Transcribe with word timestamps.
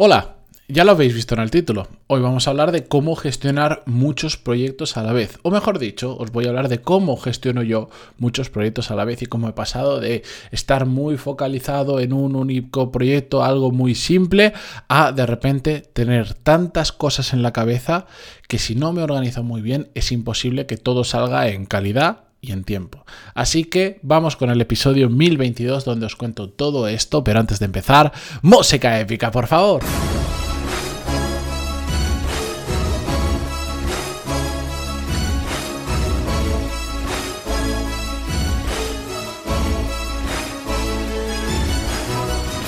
Hola, 0.00 0.36
ya 0.68 0.84
lo 0.84 0.92
habéis 0.92 1.12
visto 1.12 1.34
en 1.34 1.40
el 1.40 1.50
título. 1.50 1.88
Hoy 2.06 2.20
vamos 2.20 2.46
a 2.46 2.50
hablar 2.50 2.70
de 2.70 2.86
cómo 2.86 3.16
gestionar 3.16 3.82
muchos 3.84 4.36
proyectos 4.36 4.96
a 4.96 5.02
la 5.02 5.12
vez. 5.12 5.40
O 5.42 5.50
mejor 5.50 5.80
dicho, 5.80 6.16
os 6.16 6.30
voy 6.30 6.44
a 6.44 6.50
hablar 6.50 6.68
de 6.68 6.80
cómo 6.80 7.16
gestiono 7.16 7.64
yo 7.64 7.90
muchos 8.16 8.48
proyectos 8.48 8.92
a 8.92 8.94
la 8.94 9.04
vez 9.04 9.22
y 9.22 9.26
cómo 9.26 9.48
he 9.48 9.54
pasado 9.54 9.98
de 9.98 10.22
estar 10.52 10.86
muy 10.86 11.16
focalizado 11.16 11.98
en 11.98 12.12
un 12.12 12.36
único 12.36 12.92
proyecto, 12.92 13.42
algo 13.42 13.72
muy 13.72 13.96
simple, 13.96 14.52
a 14.86 15.10
de 15.10 15.26
repente 15.26 15.80
tener 15.80 16.32
tantas 16.32 16.92
cosas 16.92 17.32
en 17.32 17.42
la 17.42 17.52
cabeza 17.52 18.06
que 18.46 18.60
si 18.60 18.76
no 18.76 18.92
me 18.92 19.02
organizo 19.02 19.42
muy 19.42 19.62
bien 19.62 19.90
es 19.96 20.12
imposible 20.12 20.66
que 20.66 20.76
todo 20.76 21.02
salga 21.02 21.48
en 21.48 21.66
calidad 21.66 22.27
y 22.40 22.52
en 22.52 22.64
tiempo. 22.64 23.04
Así 23.34 23.64
que 23.64 23.98
vamos 24.02 24.36
con 24.36 24.50
el 24.50 24.60
episodio 24.60 25.08
1022 25.08 25.84
donde 25.84 26.06
os 26.06 26.16
cuento 26.16 26.48
todo 26.48 26.88
esto, 26.88 27.24
pero 27.24 27.40
antes 27.40 27.58
de 27.58 27.66
empezar, 27.66 28.12
música 28.42 29.00
épica, 29.00 29.30
por 29.30 29.46
favor. 29.46 29.82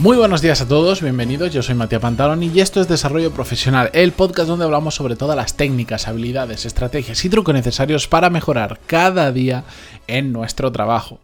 Muy 0.01 0.17
buenos 0.17 0.41
días 0.41 0.63
a 0.63 0.67
todos, 0.67 1.03
bienvenidos, 1.03 1.53
yo 1.53 1.63
soy 1.63 1.75
Matías 1.75 2.01
Pantaloni 2.01 2.51
y 2.55 2.61
esto 2.61 2.81
es 2.81 2.89
Desarrollo 2.89 3.33
Profesional, 3.33 3.91
el 3.93 4.13
podcast 4.13 4.49
donde 4.49 4.65
hablamos 4.65 4.95
sobre 4.95 5.15
todas 5.15 5.37
las 5.37 5.59
técnicas, 5.59 6.09
habilidades, 6.09 6.65
estrategias 6.65 7.23
y 7.23 7.29
trucos 7.29 7.53
necesarios 7.53 8.09
para 8.09 8.31
mejorar 8.31 8.81
cada 8.87 9.31
día 9.31 9.65
en 10.07 10.33
nuestro 10.33 10.73
trabajo. 10.73 11.21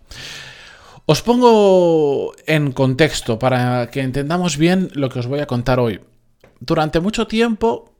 Os 1.06 1.22
pongo 1.22 2.34
en 2.46 2.72
contexto 2.72 3.38
para 3.38 3.88
que 3.90 4.02
entendamos 4.02 4.58
bien 4.58 4.90
lo 4.92 5.08
que 5.08 5.20
os 5.20 5.26
voy 5.26 5.40
a 5.40 5.46
contar 5.46 5.80
hoy. 5.80 6.00
Durante 6.60 7.00
mucho 7.00 7.26
tiempo 7.26 7.94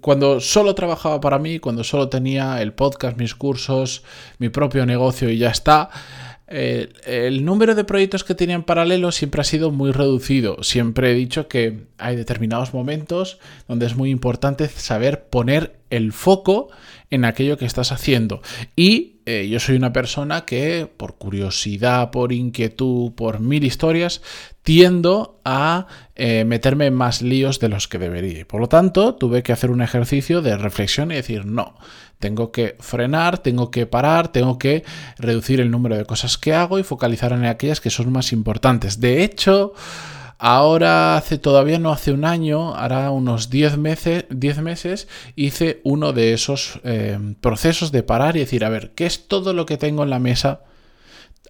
cuando 0.00 0.40
solo 0.40 0.74
trabajaba 0.76 1.20
para 1.20 1.40
mí, 1.40 1.58
cuando 1.58 1.82
solo 1.82 2.08
tenía 2.08 2.62
el 2.62 2.72
podcast, 2.72 3.16
mis 3.16 3.34
cursos, 3.34 4.04
mi 4.38 4.48
propio 4.50 4.86
negocio 4.86 5.28
y 5.30 5.38
ya 5.38 5.50
está, 5.50 5.90
el 6.48 7.44
número 7.44 7.74
de 7.74 7.84
proyectos 7.84 8.24
que 8.24 8.34
tenía 8.34 8.56
en 8.56 8.62
paralelo 8.62 9.12
siempre 9.12 9.40
ha 9.40 9.44
sido 9.44 9.70
muy 9.70 9.92
reducido. 9.92 10.62
Siempre 10.62 11.10
he 11.10 11.14
dicho 11.14 11.48
que 11.48 11.86
hay 11.98 12.16
determinados 12.16 12.74
momentos 12.74 13.38
donde 13.68 13.86
es 13.86 13.96
muy 13.96 14.10
importante 14.10 14.68
saber 14.68 15.24
poner 15.28 15.76
el 15.90 16.12
foco 16.12 16.68
en 17.10 17.24
aquello 17.24 17.56
que 17.56 17.64
estás 17.64 17.92
haciendo. 17.92 18.42
Y 18.76 19.11
eh, 19.26 19.48
yo 19.48 19.60
soy 19.60 19.76
una 19.76 19.92
persona 19.92 20.44
que 20.44 20.88
por 20.96 21.16
curiosidad, 21.16 22.10
por 22.10 22.32
inquietud, 22.32 23.12
por 23.12 23.40
mil 23.40 23.64
historias, 23.64 24.22
tiendo 24.62 25.40
a 25.44 25.86
eh, 26.14 26.44
meterme 26.44 26.86
en 26.86 26.94
más 26.94 27.22
líos 27.22 27.60
de 27.60 27.68
los 27.68 27.88
que 27.88 27.98
debería. 27.98 28.46
Por 28.46 28.60
lo 28.60 28.68
tanto, 28.68 29.14
tuve 29.14 29.42
que 29.42 29.52
hacer 29.52 29.70
un 29.70 29.82
ejercicio 29.82 30.42
de 30.42 30.56
reflexión 30.56 31.10
y 31.10 31.16
decir, 31.16 31.46
no, 31.46 31.74
tengo 32.18 32.52
que 32.52 32.76
frenar, 32.80 33.38
tengo 33.38 33.70
que 33.70 33.86
parar, 33.86 34.28
tengo 34.28 34.58
que 34.58 34.84
reducir 35.18 35.60
el 35.60 35.70
número 35.70 35.96
de 35.96 36.04
cosas 36.04 36.38
que 36.38 36.54
hago 36.54 36.78
y 36.78 36.84
focalizar 36.84 37.32
en 37.32 37.44
aquellas 37.44 37.80
que 37.80 37.90
son 37.90 38.12
más 38.12 38.32
importantes. 38.32 39.00
De 39.00 39.24
hecho, 39.24 39.74
Ahora 40.44 41.16
hace 41.16 41.38
todavía 41.38 41.78
no 41.78 41.92
hace 41.92 42.10
un 42.10 42.24
año, 42.24 42.74
hará 42.74 43.12
unos 43.12 43.48
10 43.48 43.78
meses, 43.78 44.24
meses, 44.60 45.06
hice 45.36 45.80
uno 45.84 46.12
de 46.12 46.32
esos 46.32 46.80
eh, 46.82 47.16
procesos 47.40 47.92
de 47.92 48.02
parar 48.02 48.34
y 48.34 48.40
decir, 48.40 48.64
a 48.64 48.68
ver, 48.68 48.90
¿qué 48.96 49.06
es 49.06 49.28
todo 49.28 49.52
lo 49.52 49.66
que 49.66 49.76
tengo 49.76 50.02
en 50.02 50.10
la 50.10 50.18
mesa 50.18 50.62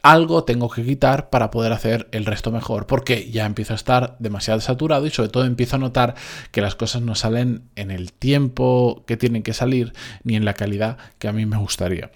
algo 0.02 0.44
tengo 0.44 0.68
que 0.68 0.84
quitar 0.84 1.30
para 1.30 1.50
poder 1.50 1.72
hacer 1.72 2.06
el 2.12 2.26
resto 2.26 2.52
mejor, 2.52 2.86
porque 2.86 3.30
ya 3.30 3.46
empiezo 3.46 3.72
a 3.72 3.76
estar 3.76 4.16
demasiado 4.18 4.60
saturado 4.60 5.06
y 5.06 5.10
sobre 5.10 5.30
todo 5.30 5.46
empiezo 5.46 5.76
a 5.76 5.78
notar 5.78 6.14
que 6.50 6.60
las 6.60 6.74
cosas 6.74 7.00
no 7.00 7.14
salen 7.14 7.70
en 7.76 7.90
el 7.90 8.12
tiempo 8.12 9.04
que 9.06 9.16
tienen 9.16 9.42
que 9.42 9.54
salir 9.54 9.94
ni 10.22 10.36
en 10.36 10.44
la 10.44 10.52
calidad 10.52 10.98
que 11.18 11.28
a 11.28 11.32
mí 11.32 11.46
me 11.46 11.56
gustaría. 11.56 12.10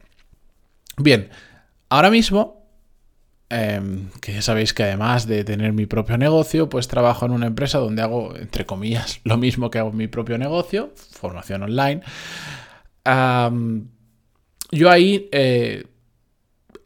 Bien, 0.98 1.30
ahora 1.88 2.10
mismo, 2.10 2.65
em, 3.48 4.10
que 4.20 4.32
ya 4.32 4.42
sabéis 4.42 4.74
que 4.74 4.82
además 4.84 5.26
de 5.26 5.44
tener 5.44 5.72
mi 5.72 5.86
propio 5.86 6.18
negocio, 6.18 6.68
pues 6.68 6.88
trabajo 6.88 7.26
en 7.26 7.32
una 7.32 7.46
empresa 7.46 7.78
donde 7.78 8.02
hago, 8.02 8.36
entre 8.36 8.66
comillas, 8.66 9.20
lo 9.24 9.36
mismo 9.36 9.70
que 9.70 9.78
hago 9.78 9.90
en 9.90 9.96
mi 9.96 10.08
propio 10.08 10.38
negocio, 10.38 10.92
formación 11.12 11.62
online. 11.62 12.02
yo 14.72 14.90
ahí... 14.90 15.28
Eh, 15.32 15.86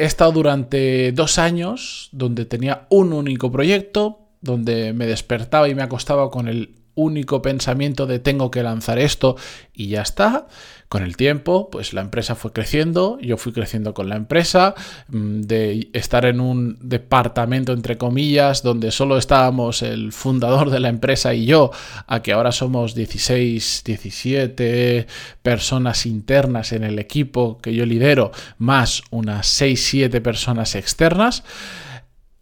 he 0.01 0.05
estado 0.05 0.33
durante 0.33 1.13
dos 1.13 1.39
años 1.39 2.09
donde 2.13 2.47
tenía 2.47 2.87
un 2.89 3.13
único 3.13 3.53
proyecto, 3.53 4.31
donde 4.41 4.95
me 4.95 5.07
despertaba 5.07 5.69
y 5.69 5.75
me 5.75 5.83
acostaba 5.83 6.31
con 6.31 6.49
el 6.49 6.80
único 6.95 7.43
pensamiento 7.43 8.07
de 8.07 8.19
tengo 8.19 8.51
que 8.51 8.63
lanzar 8.63 8.99
esto 8.99 9.37
y 9.73 9.89
ya 9.89 10.03
está. 10.03 10.47
Con 10.89 11.05
el 11.05 11.17
tiempo, 11.17 11.71
pues 11.71 11.93
la 11.93 12.01
empresa 12.01 12.35
fue 12.35 12.53
creciendo, 12.53 13.17
yo 13.21 13.37
fui 13.37 13.53
creciendo 13.53 13.95
con 13.95 14.09
la 14.09 14.17
empresa, 14.17 14.75
mm, 15.07 15.43
de 15.43 15.89
estar 15.93 16.27
en 16.27 16.41
un 16.41 16.79
departamento, 16.81 17.73
entre 17.73 17.97
comillas, 17.97 18.65
donde 18.65 18.91
solo 18.91 19.17
estábamos 19.17 19.83
el 19.83 20.11
fundador 20.11 20.69
de 20.71 20.81
la 20.81 20.89
empresa 20.89 21.33
y 21.33 21.47
yo, 21.47 21.71
a 22.09 22.23
que 22.23 22.33
ahora 22.33 22.51
somos 22.51 22.97
16, 22.97 23.83
17 23.85 25.07
personas 25.43 26.07
internas 26.07 26.73
en 26.73 26.83
el 26.83 26.99
equipo 26.99 27.59
que 27.59 27.73
yo 27.73 27.87
lidero, 27.87 28.33
más 28.59 29.03
unas 29.11 29.47
6, 29.47 29.81
7 29.81 30.21
personas 30.21 30.75
externas, 30.75 31.45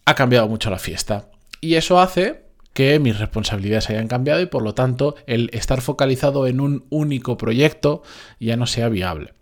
ha 0.06 0.14
cambiado 0.14 0.48
mucho 0.48 0.70
la 0.70 0.78
fiesta. 0.78 1.28
Y 1.60 1.74
eso 1.74 2.00
hace 2.00 2.47
que 2.78 3.00
mis 3.00 3.18
responsabilidades 3.18 3.90
hayan 3.90 4.06
cambiado 4.06 4.40
y 4.40 4.46
por 4.46 4.62
lo 4.62 4.72
tanto 4.72 5.16
el 5.26 5.50
estar 5.52 5.80
focalizado 5.80 6.46
en 6.46 6.60
un 6.60 6.86
único 6.90 7.36
proyecto 7.36 8.04
ya 8.38 8.56
no 8.56 8.66
sea 8.66 8.88
viable. 8.88 9.34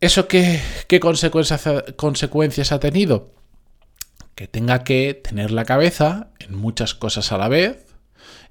¿Eso 0.00 0.26
qué, 0.26 0.62
qué 0.88 0.98
consecuencias, 0.98 1.68
consecuencias 1.96 2.72
ha 2.72 2.80
tenido? 2.80 3.34
Que 4.34 4.48
tenga 4.48 4.82
que 4.82 5.12
tener 5.12 5.50
la 5.50 5.66
cabeza 5.66 6.30
en 6.38 6.54
muchas 6.54 6.94
cosas 6.94 7.32
a 7.32 7.36
la 7.36 7.48
vez 7.48 7.84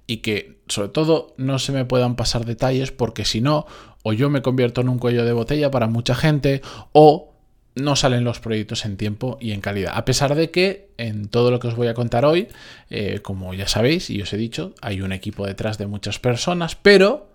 y 0.06 0.18
que 0.18 0.62
sobre 0.68 0.90
todo 0.90 1.34
no 1.38 1.58
se 1.58 1.72
me 1.72 1.86
puedan 1.86 2.16
pasar 2.16 2.46
detalles 2.46 2.92
porque 2.92 3.26
si 3.26 3.42
no, 3.42 3.66
o 4.04 4.14
yo 4.14 4.30
me 4.30 4.44
convierto 4.44 4.82
en 4.82 4.90
un 4.90 5.00
cuello 5.00 5.26
de 5.26 5.34
botella 5.34 5.72
para 5.72 5.88
mucha 5.88 6.14
gente 6.14 6.62
o 6.92 7.35
no 7.76 7.96
salen 7.96 8.24
los 8.24 8.40
proyectos 8.40 8.86
en 8.86 8.98
tiempo 8.98 9.38
y 9.42 9.52
en 9.52 9.62
calidad. 9.62 9.94
A 9.96 10.06
pesar 10.06 10.34
de 10.36 10.50
que 10.50 10.90
en 10.98 11.28
todo 11.28 11.52
lo 11.52 11.60
que 11.60 11.68
os 11.68 11.76
voy 11.76 11.88
a 11.88 11.94
contar 11.94 12.26
hoy, 12.26 12.48
eh, 12.90 13.20
como 13.22 13.54
ya 13.54 13.68
sabéis 13.68 14.10
y 14.10 14.22
os 14.22 14.32
he 14.34 14.38
dicho, 14.38 14.74
hay 14.82 15.02
un 15.02 15.12
equipo 15.12 15.46
detrás 15.46 15.78
de 15.78 15.86
muchas 15.86 16.18
personas, 16.18 16.76
pero 16.76 17.30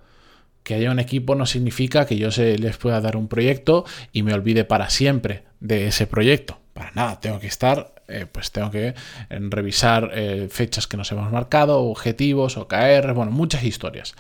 que 0.63 0.75
haya 0.75 0.91
un 0.91 0.99
equipo 0.99 1.35
no 1.35 1.47
significa 1.47 2.07
que 2.07 2.17
yo 2.17 2.31
se 2.31 2.59
les 2.59 2.77
pueda 2.77 3.01
dar 3.01 3.17
un 3.17 3.29
proyecto 3.29 3.85
y 4.13 4.23
me 4.23 4.35
olvide 4.35 4.65
para 4.65 4.91
siempre 4.91 5.45
de 5.61 5.87
ese 5.87 6.07
proyecto. 6.07 6.59
Para 6.73 6.93
nada, 6.93 7.21
tengo 7.21 7.39
que 7.39 7.47
estar, 7.47 7.95
eh, 8.09 8.27
pues 8.31 8.51
tengo 8.53 8.71
que 8.71 8.95
revisar 9.29 10.11
eh, 10.15 10.49
fechas 10.51 10.87
que 10.87 10.97
nos 10.97 11.11
hemos 11.13 11.31
marcado, 11.31 11.83
objetivos, 11.83 12.57
OKR, 12.57 13.13
bueno, 13.13 13.31
muchas 13.31 13.65
historias. 13.65 14.15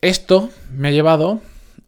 Esto 0.00 0.50
me 0.72 0.88
ha 0.88 0.90
llevado 0.90 1.40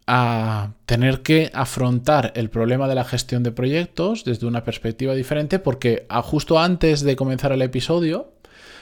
a 0.07 0.73
tener 0.85 1.21
que 1.21 1.49
afrontar 1.53 2.31
el 2.35 2.49
problema 2.49 2.87
de 2.87 2.95
la 2.95 3.05
gestión 3.05 3.41
de 3.43 3.51
proyectos 3.51 4.23
desde 4.23 4.45
una 4.45 4.63
perspectiva 4.63 5.15
diferente 5.15 5.57
porque 5.57 6.05
justo 6.23 6.59
antes 6.59 7.01
de 7.01 7.15
comenzar 7.15 7.51
el 7.51 7.63
episodio 7.63 8.33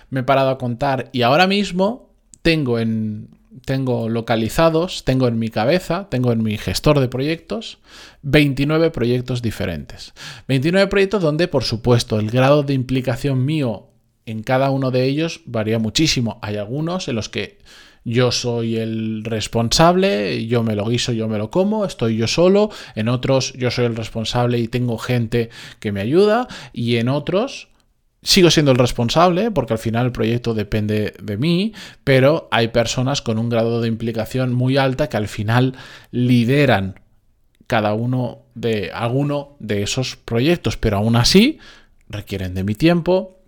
me 0.09 0.21
he 0.21 0.23
parado 0.23 0.49
a 0.49 0.57
contar 0.57 1.09
y 1.13 1.21
ahora 1.21 1.47
mismo 1.47 2.09
tengo 2.41 2.77
en 2.77 3.29
tengo 3.65 4.09
localizados, 4.09 5.03
tengo 5.05 5.27
en 5.27 5.37
mi 5.37 5.49
cabeza, 5.49 6.07
tengo 6.09 6.31
en 6.31 6.41
mi 6.41 6.57
gestor 6.57 6.99
de 6.99 7.07
proyectos 7.07 7.77
29 8.23 8.89
proyectos 8.91 9.41
diferentes. 9.41 10.13
29 10.47 10.87
proyectos 10.87 11.21
donde, 11.21 11.47
por 11.47 11.63
supuesto, 11.63 12.19
el 12.19 12.31
grado 12.31 12.63
de 12.63 12.73
implicación 12.73 13.45
mío 13.45 13.89
en 14.25 14.41
cada 14.41 14.71
uno 14.71 14.91
de 14.91 15.03
ellos 15.03 15.41
varía 15.45 15.79
muchísimo. 15.79 16.39
Hay 16.41 16.57
algunos 16.57 17.07
en 17.07 17.15
los 17.15 17.29
que 17.29 17.59
yo 18.05 18.31
soy 18.31 18.77
el 18.77 19.23
responsable, 19.23 20.45
yo 20.47 20.63
me 20.63 20.75
lo 20.75 20.85
guiso, 20.85 21.11
yo 21.11 21.27
me 21.27 21.37
lo 21.37 21.49
como, 21.49 21.85
estoy 21.85 22.17
yo 22.17 22.27
solo, 22.27 22.69
en 22.95 23.07
otros 23.07 23.53
yo 23.53 23.71
soy 23.71 23.85
el 23.85 23.95
responsable 23.95 24.59
y 24.59 24.67
tengo 24.67 24.97
gente 24.97 25.49
que 25.79 25.91
me 25.91 26.01
ayuda, 26.01 26.47
y 26.73 26.97
en 26.97 27.09
otros 27.09 27.69
sigo 28.21 28.49
siendo 28.49 28.71
el 28.71 28.77
responsable 28.77 29.51
porque 29.51 29.73
al 29.73 29.79
final 29.79 30.07
el 30.07 30.11
proyecto 30.11 30.53
depende 30.53 31.13
de 31.21 31.37
mí, 31.37 31.73
pero 32.03 32.47
hay 32.51 32.69
personas 32.69 33.21
con 33.21 33.37
un 33.37 33.49
grado 33.49 33.81
de 33.81 33.87
implicación 33.87 34.53
muy 34.53 34.77
alta 34.77 35.09
que 35.09 35.17
al 35.17 35.27
final 35.27 35.75
lideran 36.11 36.99
cada 37.67 37.93
uno 37.93 38.43
de 38.55 38.91
alguno 38.93 39.55
de 39.59 39.83
esos 39.83 40.15
proyectos, 40.15 40.77
pero 40.77 40.97
aún 40.97 41.15
así 41.15 41.59
requieren 42.09 42.53
de 42.53 42.63
mi 42.63 42.75
tiempo, 42.75 43.39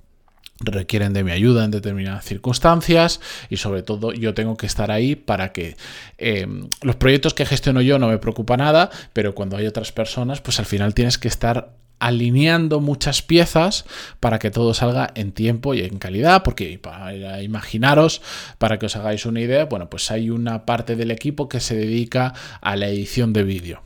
requieren 0.60 1.14
de 1.14 1.24
mi 1.24 1.32
ayuda 1.32 1.66
en 1.66 1.72
determinadas 1.72 2.26
circunstancias 2.26 3.20
y 3.50 3.58
sobre 3.58 3.84
todo 3.84 4.14
yo 4.14 4.34
tengo 4.34 4.56
que 4.58 4.66
estar 4.66 4.92
ahí 4.92 5.16
para 5.16 5.52
que 5.52 5.76
em, 6.18 6.70
los 6.82 6.96
proyectos 6.96 7.34
que 7.34 7.46
gestiono 7.46 7.82
yo 7.82 8.00
no 8.00 8.08
me 8.08 8.18
preocupa 8.18 8.56
nada, 8.58 8.90
pero 9.14 9.36
cuando 9.36 9.58
hay 9.58 9.68
otras 9.68 9.92
personas 9.92 10.42
pues 10.42 10.60
al 10.60 10.66
final 10.66 10.94
tienes 10.94 11.18
que 11.18 11.28
estar 11.28 11.74
alineando 12.00 12.82
muchas 12.82 13.22
piezas 13.22 13.86
para 14.20 14.40
que 14.40 14.52
todo 14.52 14.74
salga 14.74 15.12
en 15.16 15.32
tiempo 15.32 15.74
y 15.74 15.82
en 15.82 15.98
calidad, 15.98 16.44
porque 16.44 16.78
para 16.78 17.42
imaginaros, 17.42 18.22
para 18.58 18.78
que 18.78 18.88
os 18.88 18.96
hagáis 18.96 19.26
una 19.26 19.42
idea, 19.42 19.66
bueno, 19.66 19.90
pues 19.90 20.12
hay 20.12 20.30
una 20.30 20.66
parte 20.66 20.96
del 20.96 21.12
equipo 21.12 21.48
que 21.48 21.60
se 21.60 21.76
dedica 21.76 22.34
a 22.62 22.76
la 22.76 22.88
edición 22.88 23.34
de 23.34 23.44
vídeo. 23.44 23.82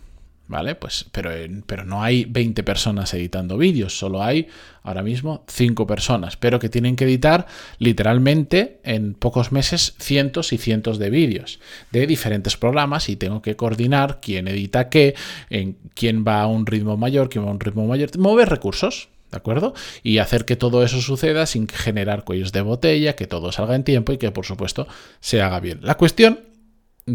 ¿Vale? 0.50 0.74
Pues, 0.74 1.06
pero, 1.12 1.30
pero 1.68 1.86
no 1.86 2.02
hay 2.02 2.26
20 2.26 2.64
personas 2.64 3.14
editando 3.14 3.56
vídeos, 3.56 3.96
solo 3.96 4.24
hay 4.24 4.48
ahora 4.82 5.04
mismo 5.04 5.46
5 5.48 5.86
personas, 5.86 6.38
pero 6.38 6.58
que 6.58 6.70
tienen 6.70 6.96
que 6.96 7.04
editar 7.04 7.46
literalmente 7.78 8.80
en 8.84 9.14
pocos 9.14 9.52
meses 9.52 9.94
cientos 10.00 10.52
y 10.52 10.58
cientos 10.58 10.98
de 10.98 11.12
vídeos 11.12 11.60
de 11.92 12.08
diferentes 12.08 12.58
programas 12.58 13.10
y 13.10 13.16
tengo 13.16 13.44
que 13.44 13.56
coordinar 13.56 14.22
quién 14.24 14.48
edita 14.48 14.90
qué, 14.90 15.14
en 15.52 15.78
quién 15.94 16.26
va 16.28 16.42
a 16.42 16.48
un 16.48 16.66
ritmo 16.66 16.98
mayor, 16.98 17.30
quién 17.30 17.46
va 17.46 17.50
a 17.50 17.54
un 17.54 17.60
ritmo 17.60 17.86
mayor, 17.86 18.18
mover 18.18 18.50
recursos. 18.50 19.10
¿De 19.30 19.38
acuerdo? 19.38 19.76
Y 20.02 20.18
hacer 20.18 20.46
que 20.46 20.56
todo 20.56 20.84
eso 20.84 21.00
suceda 21.02 21.46
sin 21.46 21.68
generar 21.68 22.24
cuellos 22.24 22.52
de 22.52 22.62
botella, 22.62 23.16
que 23.16 23.28
todo 23.28 23.52
salga 23.52 23.76
en 23.76 23.84
tiempo 23.84 24.12
y 24.12 24.18
que 24.18 24.32
por 24.32 24.48
supuesto 24.48 24.88
se 25.20 25.44
haga 25.44 25.60
bien. 25.60 25.78
La 25.84 25.98
cuestión 25.98 26.49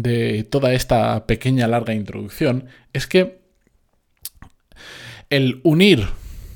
de 0.01 0.43
toda 0.43 0.73
esta 0.73 1.25
pequeña 1.27 1.67
larga 1.67 1.93
introducción 1.93 2.67
es 2.93 3.07
que 3.07 3.39
el 5.29 5.59
unir 5.63 6.07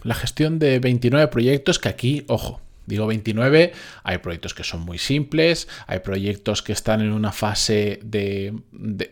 la 0.04 0.16
gestión 0.16 0.60
de 0.60 0.80
29 0.80 1.28
proyectos, 1.28 1.80
que 1.80 1.90
aquí, 1.90 2.26
ojo, 2.28 2.62
Digo 2.90 3.06
29, 3.06 3.72
hay 4.04 4.18
proyectos 4.18 4.56
que 4.56 4.64
son 4.64 4.82
muy 4.82 4.98
simples, 4.98 5.68
hay 5.86 6.00
proyectos 6.00 6.64
que 6.64 6.74
están 6.74 7.02
en 7.02 7.12
una 7.12 7.32
fase 7.32 8.00
de, 8.04 8.56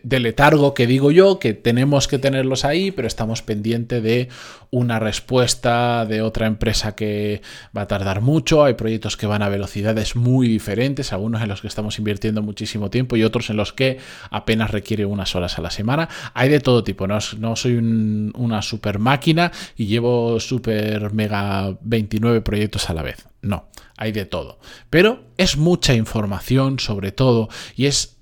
letargo 0.02 0.74
que 0.74 0.88
digo 0.88 1.12
yo, 1.12 1.38
que 1.38 1.54
tenemos 1.54 2.08
que 2.08 2.18
tenerlos 2.18 2.64
ahí, 2.64 2.90
pero 2.90 3.06
estamos 3.06 3.42
pendientes 3.42 4.02
de 4.02 4.28
una 4.70 4.98
respuesta 4.98 6.04
de 6.06 6.22
otra 6.22 6.48
empresa 6.48 6.96
que 6.96 7.40
va 7.74 7.82
a 7.82 7.86
tardar 7.86 8.20
mucho, 8.20 8.64
hay 8.64 8.74
proyectos 8.74 9.16
que 9.16 9.26
van 9.26 9.42
a 9.42 9.48
velocidades 9.48 10.16
muy 10.16 10.48
diferentes, 10.48 11.12
algunos 11.12 11.40
en 11.40 11.48
los 11.48 11.60
que 11.60 11.68
estamos 11.68 12.00
invirtiendo 12.00 12.42
muchísimo 12.42 12.90
tiempo 12.90 13.16
y 13.16 13.22
otros 13.22 13.48
en 13.48 13.56
los 13.56 13.72
que 13.72 13.98
apenas 14.30 14.72
requiere 14.72 15.06
unas 15.06 15.36
horas 15.36 15.56
a 15.56 15.62
la 15.62 15.70
semana. 15.70 16.08
Hay 16.34 16.48
de 16.48 16.58
todo 16.58 16.82
tipo, 16.82 17.06
no, 17.06 17.18
no 17.38 17.54
soy 17.54 17.76
una 17.76 18.60
super 18.60 18.98
máquina 18.98 19.52
y 19.76 19.86
llevo 19.86 20.40
super 20.40 21.12
mega 21.12 21.76
29 21.80 22.40
proyectos 22.40 22.90
a 22.90 22.94
la 22.94 23.02
vez. 23.02 23.27
No, 23.42 23.68
hay 23.96 24.12
de 24.12 24.24
todo. 24.24 24.58
Pero 24.90 25.24
es 25.36 25.56
mucha 25.56 25.94
información 25.94 26.78
sobre 26.78 27.12
todo 27.12 27.48
y 27.76 27.86
es... 27.86 28.16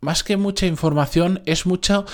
Más 0.00 0.24
que 0.24 0.36
mucha 0.36 0.66
información, 0.66 1.42
es 1.46 1.64
mucha 1.64 2.04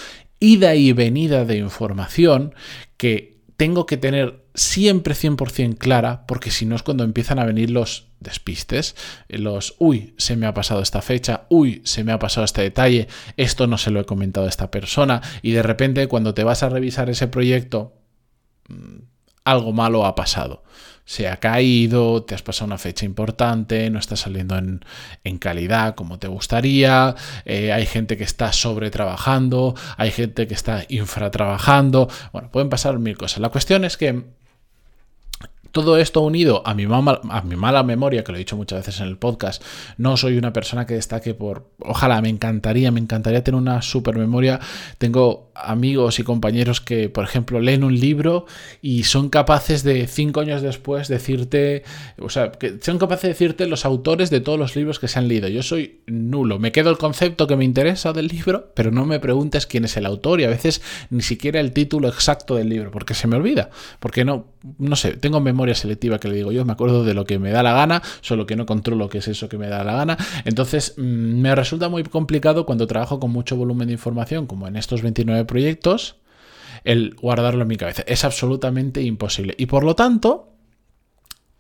ida 0.41 0.75
y 0.75 0.93
venida 0.93 1.47
de 1.47 1.57
información 1.57 2.55
que 2.99 3.39
tengo 3.57 3.87
que 3.87 3.97
tener 3.97 4.45
siempre 4.55 5.15
100% 5.15 5.79
clara, 5.79 6.27
porque 6.27 6.51
si 6.51 6.67
no 6.67 6.77
es 6.77 6.83
cuando 6.83 7.03
empiezan 7.03 7.39
a 7.39 7.45
venir 7.45 7.71
los 7.71 8.09
despistes, 8.21 8.95
los, 9.29 9.75
uy, 9.79 10.15
se 10.17 10.37
me 10.37 10.47
ha 10.47 10.55
pasado 10.55 10.81
esta 10.81 11.03
fecha, 11.03 11.47
uy, 11.49 11.83
se 11.85 12.05
me 12.05 12.13
ha 12.13 12.19
pasado 12.19 12.45
este 12.45 12.63
detalle, 12.63 13.09
esto 13.37 13.67
no 13.67 13.79
se 13.79 13.91
lo 13.91 14.01
he 14.01 14.05
comentado 14.05 14.47
a 14.47 14.49
esta 14.51 14.71
persona, 14.71 15.23
y 15.43 15.53
de 15.53 15.63
repente 15.63 16.07
cuando 16.09 16.35
te 16.35 16.45
vas 16.45 16.63
a 16.63 16.69
revisar 16.69 17.11
ese 17.11 17.27
proyecto, 17.27 17.95
mm, 18.69 18.99
algo 19.45 19.73
malo 19.73 20.05
ha 20.05 20.15
pasado 20.15 20.63
se 21.09 21.27
ha 21.27 21.39
caído, 21.39 22.23
te 22.25 22.35
has 22.35 22.43
pasado 22.43 22.67
una 22.67 22.77
fecha 22.77 23.07
importante, 23.07 23.89
no 23.89 23.99
está 23.99 24.15
saliendo 24.15 24.59
en, 24.59 25.39
calidad 25.39 25.95
como 25.95 26.19
te 26.19 26.29
gustaría, 26.29 27.15
eh, 27.47 27.73
hay 27.73 27.87
gente 27.87 28.19
que 28.19 28.25
está 28.25 28.53
sobre 28.53 28.91
trabajando, 28.91 29.75
hay 29.97 30.11
gente 30.11 30.47
que 30.47 30.53
está 30.53 30.85
infratrabajando, 30.91 32.11
bueno, 32.35 32.51
pueden 32.51 32.69
pasar 32.69 32.99
mil 32.99 33.17
cosas. 33.17 33.39
La 33.39 33.49
cuestión 33.49 33.87
es 33.87 33.97
que 33.97 34.23
todo 35.73 35.99
esto 35.99 36.21
unido 36.21 36.63
a 36.67 36.75
mi, 36.75 36.85
a 36.85 37.43
mi 37.43 37.57
mala 37.57 37.83
memoria, 37.83 38.25
que 38.25 38.33
lo 38.33 38.37
he 38.37 38.41
dicho 38.41 38.57
muchas 38.57 38.81
veces 38.81 39.01
en 39.01 39.09
el 39.09 39.19
podcast, 39.19 39.63
no 39.97 40.17
soy 40.17 40.39
una 40.39 40.53
persona 40.53 40.87
que 40.87 40.95
destaque 40.95 41.35
por... 41.35 41.71
Ojalá, 41.81 42.21
me 42.21 42.29
encantaría, 42.29 42.91
me 42.91 43.01
encantaría 43.01 43.45
tener 43.45 43.61
una 43.61 43.83
super 43.83 44.17
memoria. 44.17 44.61
Tengo 44.99 45.51
amigos 45.55 46.19
y 46.19 46.23
compañeros 46.23 46.81
que, 46.81 47.09
por 47.09 47.25
ejemplo, 47.25 47.61
leen 47.61 47.85
un 47.85 47.99
libro 47.99 48.47
y 48.81 49.05
son 49.05 49.29
capaces 49.29 49.83
de 49.83 50.07
cinco 50.07 50.41
años 50.41 50.63
después 50.63 51.09
decirte, 51.09 51.83
o 52.21 52.31
sea, 52.31 52.53
que 52.53 52.79
son 52.81 52.99
capaces 52.99 53.23
de 53.23 53.29
decirte 53.29 53.67
los 53.67 53.85
autores 53.85 54.31
de 54.31 54.41
todos 54.41 54.59
los 54.59 54.77
libros 54.77 54.99
que 54.99 55.09
se 55.09 55.19
han 55.19 55.29
leído. 55.29 55.49
Yo 55.49 55.63
soy 55.63 56.01
nulo, 56.07 56.59
me 56.59 56.73
quedo 56.73 56.91
el 56.91 56.99
concepto 56.99 57.47
que 57.47 57.57
me 57.57 57.65
interesa 57.65 58.13
del 58.13 58.29
libro, 58.29 58.73
pero 58.75 58.91
no 58.91 59.05
me 59.05 59.21
preguntes 59.21 59.67
quién 59.67 59.85
es 59.85 59.97
el 59.97 60.07
autor 60.07 60.41
y 60.41 60.45
a 60.45 60.49
veces 60.49 60.83
ni 61.11 61.23
siquiera 61.23 61.61
el 61.61 61.73
título 61.73 62.09
exacto 62.09 62.55
del 62.55 62.69
libro, 62.69 62.91
porque 62.91 63.15
se 63.15 63.27
me 63.27 63.37
olvida, 63.37 63.71
porque 63.99 64.25
no, 64.25 64.47
no 64.79 64.97
sé, 64.97 65.17
tengo 65.17 65.41
memoria 65.41 65.68
selectiva 65.75 66.19
que 66.19 66.29
le 66.29 66.37
digo 66.37 66.53
yo, 66.53 66.65
me 66.65 66.73
acuerdo 66.73 67.05
de 67.05 67.15
lo 67.15 67.25
que 67.25 67.39
me 67.39 67.51
da 67.51 67.63
la 67.63 67.73
gana, 67.73 68.03
solo 68.21 68.47
que 68.47 68.57
no 68.57 68.67
controlo 68.67 69.09
qué 69.09 69.19
es 69.19 69.29
eso 69.29 69.49
que 69.49 69.59
me 69.59 69.69
da 69.69 69.85
la 69.85 69.95
gana. 69.95 70.17
Entonces, 70.45 70.95
mm, 70.97 71.03
me 71.03 71.55
resulta 71.55 71.89
muy 71.89 72.03
complicado 72.05 72.67
cuando 72.67 72.87
trabajo 72.87 73.21
con 73.21 73.31
mucho 73.31 73.57
volumen 73.57 73.89
de 73.89 73.95
información, 73.95 74.47
como 74.47 74.69
en 74.69 74.77
estos 74.77 75.03
29 75.03 75.45
proyectos, 75.45 76.17
el 76.85 77.15
guardarlo 77.15 77.63
en 77.63 77.69
mi 77.69 77.77
cabeza. 77.77 78.03
Es 78.07 78.25
absolutamente 78.25 79.03
imposible. 79.03 79.55
Y 79.59 79.67
por 79.67 79.85
lo 79.85 79.95
tanto, 79.95 80.53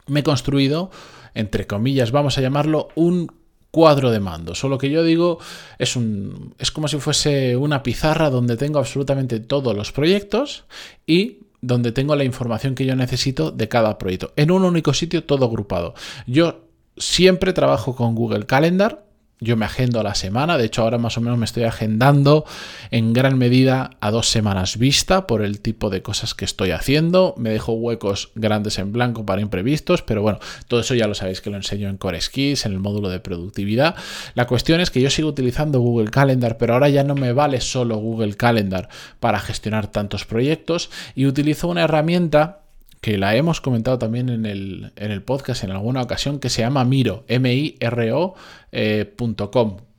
me 0.06 0.20
he 0.20 0.22
construido, 0.22 0.90
entre 1.34 1.66
comillas, 1.66 2.10
vamos 2.10 2.38
a 2.38 2.40
llamarlo, 2.40 2.88
un 2.94 3.28
cuadro 3.70 4.10
de 4.10 4.20
mando. 4.20 4.54
Solo 4.54 4.78
que 4.78 4.90
yo 4.90 5.02
digo 5.02 5.38
es 5.78 5.96
un 5.96 6.54
es 6.58 6.70
como 6.70 6.88
si 6.88 6.98
fuese 6.98 7.56
una 7.56 7.82
pizarra 7.82 8.30
donde 8.30 8.56
tengo 8.56 8.78
absolutamente 8.78 9.40
todos 9.40 9.76
los 9.76 9.92
proyectos 9.92 10.64
y 11.06 11.40
donde 11.60 11.92
tengo 11.92 12.14
la 12.16 12.24
información 12.24 12.74
que 12.74 12.86
yo 12.86 12.94
necesito 12.96 13.50
de 13.50 13.68
cada 13.68 13.98
proyecto. 13.98 14.32
En 14.36 14.50
un 14.50 14.64
único 14.64 14.94
sitio, 14.94 15.24
todo 15.24 15.44
agrupado. 15.46 15.94
Yo 16.26 16.64
siempre 16.96 17.52
trabajo 17.52 17.94
con 17.96 18.14
Google 18.14 18.46
Calendar. 18.46 19.07
Yo 19.40 19.56
me 19.56 19.66
agendo 19.66 20.00
a 20.00 20.02
la 20.02 20.16
semana, 20.16 20.58
de 20.58 20.64
hecho 20.64 20.82
ahora 20.82 20.98
más 20.98 21.16
o 21.16 21.20
menos 21.20 21.38
me 21.38 21.44
estoy 21.44 21.62
agendando 21.62 22.44
en 22.90 23.12
gran 23.12 23.38
medida 23.38 23.90
a 24.00 24.10
dos 24.10 24.28
semanas 24.28 24.78
vista 24.78 25.28
por 25.28 25.42
el 25.42 25.60
tipo 25.60 25.90
de 25.90 26.02
cosas 26.02 26.34
que 26.34 26.44
estoy 26.44 26.72
haciendo. 26.72 27.34
Me 27.38 27.50
dejo 27.50 27.72
huecos 27.72 28.30
grandes 28.34 28.78
en 28.78 28.92
blanco 28.92 29.24
para 29.24 29.40
imprevistos, 29.40 30.02
pero 30.02 30.22
bueno, 30.22 30.40
todo 30.66 30.80
eso 30.80 30.94
ya 30.94 31.06
lo 31.06 31.14
sabéis 31.14 31.40
que 31.40 31.50
lo 31.50 31.56
enseño 31.56 31.88
en 31.88 31.98
Core 31.98 32.20
Skills, 32.20 32.66
en 32.66 32.72
el 32.72 32.80
módulo 32.80 33.10
de 33.10 33.20
productividad. 33.20 33.94
La 34.34 34.48
cuestión 34.48 34.80
es 34.80 34.90
que 34.90 35.00
yo 35.00 35.10
sigo 35.10 35.28
utilizando 35.28 35.78
Google 35.80 36.10
Calendar, 36.10 36.58
pero 36.58 36.74
ahora 36.74 36.88
ya 36.88 37.04
no 37.04 37.14
me 37.14 37.32
vale 37.32 37.60
solo 37.60 37.96
Google 37.96 38.34
Calendar 38.34 38.88
para 39.20 39.38
gestionar 39.38 39.86
tantos 39.86 40.24
proyectos 40.24 40.90
y 41.14 41.26
utilizo 41.26 41.68
una 41.68 41.82
herramienta 41.82 42.62
que 43.00 43.18
la 43.18 43.36
hemos 43.36 43.60
comentado 43.60 43.98
también 43.98 44.28
en 44.28 44.46
el, 44.46 44.92
en 44.96 45.10
el 45.10 45.22
podcast 45.22 45.64
en 45.64 45.70
alguna 45.70 46.02
ocasión, 46.02 46.40
que 46.40 46.50
se 46.50 46.62
llama 46.62 46.84
Miro, 46.84 47.24
M-I-R-O.com. 47.28 48.34
Eh, 48.72 49.14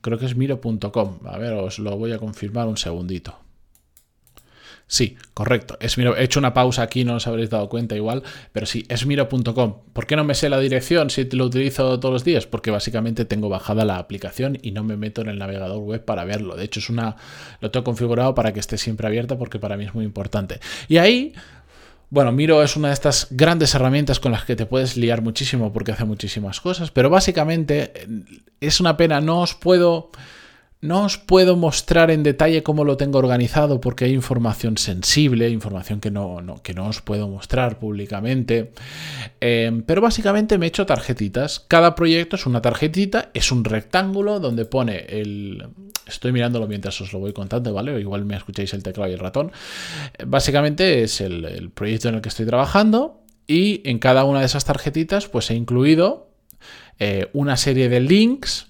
Creo 0.00 0.18
que 0.18 0.26
es 0.26 0.36
miro.com. 0.36 1.18
A 1.26 1.38
ver, 1.38 1.52
os 1.52 1.78
lo 1.78 1.96
voy 1.96 2.12
a 2.12 2.18
confirmar 2.18 2.66
un 2.66 2.76
segundito. 2.76 3.38
Sí, 4.86 5.16
correcto. 5.34 5.76
Es 5.78 5.98
Miro. 5.98 6.16
He 6.16 6.24
hecho 6.24 6.40
una 6.40 6.52
pausa 6.52 6.82
aquí, 6.82 7.04
no 7.04 7.14
os 7.14 7.26
habréis 7.28 7.48
dado 7.48 7.68
cuenta 7.68 7.94
igual, 7.94 8.24
pero 8.52 8.66
sí, 8.66 8.84
es 8.88 9.06
miro.com. 9.06 9.76
¿Por 9.92 10.06
qué 10.06 10.16
no 10.16 10.24
me 10.24 10.34
sé 10.34 10.48
la 10.48 10.58
dirección 10.58 11.10
si 11.10 11.24
lo 11.30 11.44
utilizo 11.44 12.00
todos 12.00 12.12
los 12.12 12.24
días? 12.24 12.46
Porque 12.46 12.72
básicamente 12.72 13.24
tengo 13.24 13.48
bajada 13.48 13.84
la 13.84 13.98
aplicación 13.98 14.58
y 14.62 14.72
no 14.72 14.82
me 14.82 14.96
meto 14.96 15.20
en 15.20 15.28
el 15.28 15.38
navegador 15.38 15.78
web 15.78 16.04
para 16.04 16.24
verlo. 16.24 16.56
De 16.56 16.64
hecho, 16.64 16.80
es 16.80 16.90
una 16.90 17.14
lo 17.60 17.70
tengo 17.70 17.84
configurado 17.84 18.34
para 18.34 18.52
que 18.52 18.58
esté 18.58 18.78
siempre 18.78 19.06
abierta 19.06 19.38
porque 19.38 19.60
para 19.60 19.76
mí 19.76 19.84
es 19.84 19.94
muy 19.94 20.04
importante. 20.04 20.58
Y 20.88 20.96
ahí 20.96 21.34
bueno, 22.10 22.32
Miro 22.32 22.62
es 22.62 22.76
una 22.76 22.88
de 22.88 22.94
estas 22.94 23.28
grandes 23.30 23.74
herramientas 23.74 24.18
con 24.18 24.32
las 24.32 24.44
que 24.44 24.56
te 24.56 24.66
puedes 24.66 24.96
liar 24.96 25.22
muchísimo 25.22 25.72
porque 25.72 25.92
hace 25.92 26.04
muchísimas 26.04 26.60
cosas, 26.60 26.90
pero 26.90 27.08
básicamente 27.08 27.92
eh, 27.94 28.06
es 28.60 28.80
una 28.80 28.96
pena, 28.96 29.20
no 29.20 29.40
os 29.40 29.54
puedo 29.54 30.10
no 30.82 31.04
os 31.04 31.18
puedo 31.18 31.56
mostrar 31.56 32.10
en 32.10 32.22
detalle 32.22 32.62
cómo 32.62 32.84
lo 32.84 32.96
tengo 32.96 33.18
organizado 33.18 33.80
porque 33.80 34.06
hay 34.06 34.12
información 34.12 34.78
sensible, 34.78 35.50
información 35.50 36.00
que 36.00 36.10
no, 36.10 36.42
que 36.62 36.72
no 36.72 36.86
os 36.86 37.02
puedo 37.02 37.28
mostrar 37.28 37.78
públicamente. 37.78 38.72
Em, 39.40 39.82
pero 39.82 40.00
básicamente 40.00 40.56
me 40.56 40.66
he 40.66 40.68
hecho 40.68 40.86
tarjetitas. 40.86 41.60
Cada 41.60 41.94
proyecto 41.94 42.36
es 42.36 42.46
una 42.46 42.62
tarjetita, 42.62 43.30
es 43.34 43.52
un 43.52 43.64
rectángulo 43.64 44.40
donde 44.40 44.64
pone 44.64 45.04
el... 45.08 45.68
Estoy 46.06 46.32
mirándolo 46.32 46.66
mientras 46.66 47.00
os 47.00 47.12
lo 47.12 47.20
voy 47.20 47.32
contando, 47.32 47.72
¿vale? 47.74 48.00
igual 48.00 48.24
me 48.24 48.36
escucháis 48.36 48.72
el 48.72 48.82
teclado 48.82 49.10
y 49.10 49.14
el 49.14 49.20
ratón. 49.20 49.52
Básicamente 50.26 51.02
es 51.02 51.20
el, 51.20 51.44
el 51.44 51.70
proyecto 51.70 52.08
en 52.08 52.16
el 52.16 52.20
que 52.20 52.30
estoy 52.30 52.46
trabajando 52.46 53.22
y 53.46 53.82
en 53.88 53.98
cada 53.98 54.24
una 54.24 54.40
de 54.40 54.46
esas 54.46 54.64
tarjetitas 54.64 55.28
pues 55.28 55.50
he 55.50 55.54
incluido 55.54 56.30
eh, 56.98 57.28
una 57.32 57.56
serie 57.56 57.88
de 57.88 58.00
links 58.00 58.69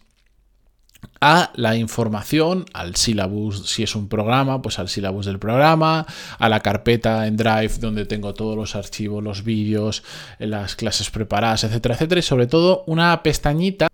a 1.20 1.52
la 1.54 1.76
información, 1.76 2.64
al 2.72 2.96
syllabus, 2.96 3.68
si 3.68 3.82
es 3.82 3.94
un 3.94 4.08
programa, 4.08 4.62
pues 4.62 4.78
al 4.78 4.88
syllabus 4.88 5.26
del 5.26 5.38
programa, 5.38 6.06
a 6.38 6.48
la 6.48 6.60
carpeta 6.60 7.26
en 7.26 7.36
Drive 7.36 7.78
donde 7.78 8.06
tengo 8.06 8.32
todos 8.32 8.56
los 8.56 8.74
archivos, 8.74 9.22
los 9.22 9.44
vídeos, 9.44 10.02
las 10.38 10.76
clases 10.76 11.10
preparadas, 11.10 11.64
etcétera, 11.64 11.94
etcétera, 11.94 12.18
y 12.20 12.22
sobre 12.22 12.46
todo 12.46 12.84
una 12.86 13.22
pestañita, 13.22 13.88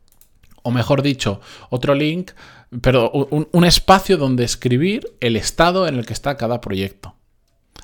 o 0.63 0.71
mejor 0.71 1.03
dicho, 1.03 1.41
otro 1.71 1.95
link, 1.95 2.31
pero 2.81 3.11
un, 3.11 3.49
un 3.51 3.65
espacio 3.65 4.17
donde 4.17 4.45
escribir 4.45 5.17
el 5.21 5.37
estado 5.37 5.89
en 5.89 5.97
el 5.97 6.07
que 6.07 6.13
está 6.13 6.37
cada 6.37 6.61
proyecto. 6.61 7.15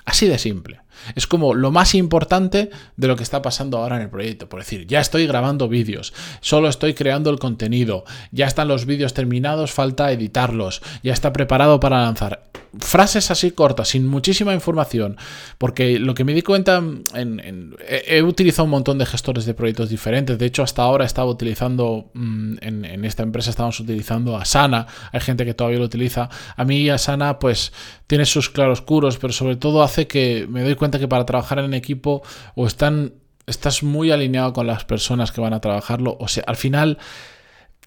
Así 0.04 0.26
de 0.26 0.38
simple. 0.38 0.80
Es 1.14 1.26
como 1.26 1.54
lo 1.54 1.70
más 1.70 1.94
importante 1.94 2.70
de 2.96 3.08
lo 3.08 3.16
que 3.16 3.22
está 3.22 3.42
pasando 3.42 3.78
ahora 3.78 3.96
en 3.96 4.02
el 4.02 4.10
proyecto. 4.10 4.48
Por 4.48 4.60
decir, 4.60 4.86
ya 4.86 5.00
estoy 5.00 5.26
grabando 5.26 5.68
vídeos, 5.68 6.12
solo 6.40 6.68
estoy 6.68 6.94
creando 6.94 7.30
el 7.30 7.38
contenido, 7.38 8.04
ya 8.30 8.46
están 8.46 8.68
los 8.68 8.86
vídeos 8.86 9.14
terminados, 9.14 9.72
falta 9.72 10.12
editarlos, 10.12 10.82
ya 11.02 11.12
está 11.12 11.32
preparado 11.32 11.80
para 11.80 12.02
lanzar. 12.02 12.51
Frases 12.78 13.30
así 13.30 13.50
cortas, 13.50 13.88
sin 13.88 14.06
muchísima 14.06 14.54
información, 14.54 15.18
porque 15.58 15.98
lo 15.98 16.14
que 16.14 16.24
me 16.24 16.32
di 16.32 16.40
cuenta, 16.40 16.82
en, 17.14 17.76
he, 17.86 18.22
utilizado 18.22 18.64
un 18.64 18.70
montón 18.70 18.96
de 18.96 19.04
gestores 19.04 19.44
de 19.44 19.52
proyectos 19.52 19.90
diferentes, 19.90 20.38
de 20.38 20.46
hecho 20.46 20.62
hasta 20.62 20.82
ahora 20.82 21.04
estaba 21.04 21.30
utilizando, 21.30 22.10
mm, 22.14 22.54
en, 22.62 23.04
esta 23.04 23.22
empresa 23.22 23.50
estamos 23.50 23.78
utilizando 23.78 24.38
Asana, 24.38 24.86
hay 25.12 25.20
gente 25.20 25.44
que 25.44 25.52
todavía 25.52 25.80
lo 25.80 25.84
utiliza, 25.84 26.30
a 26.56 26.64
mí 26.64 26.88
Asana 26.88 27.38
pues 27.38 27.72
tiene 28.06 28.24
sus 28.24 28.48
claroscuros, 28.48 29.18
pero 29.18 29.34
sobre 29.34 29.56
todo 29.56 29.82
hace 29.82 30.06
que 30.06 30.46
me 30.48 30.62
doy 30.62 30.74
cuenta 30.74 30.98
que 30.98 31.08
para 31.08 31.26
trabajar 31.26 31.58
en 31.58 31.74
equipo 31.74 32.22
o 32.54 32.66
están, 32.66 33.12
estás 33.46 33.82
muy 33.82 34.10
alineado 34.12 34.54
con 34.54 34.66
las 34.66 34.86
personas 34.86 35.30
que 35.30 35.42
van 35.42 35.52
a 35.52 35.60
trabajarlo, 35.60 36.16
o 36.18 36.26
sea, 36.26 36.44
al 36.46 36.56
final 36.56 36.98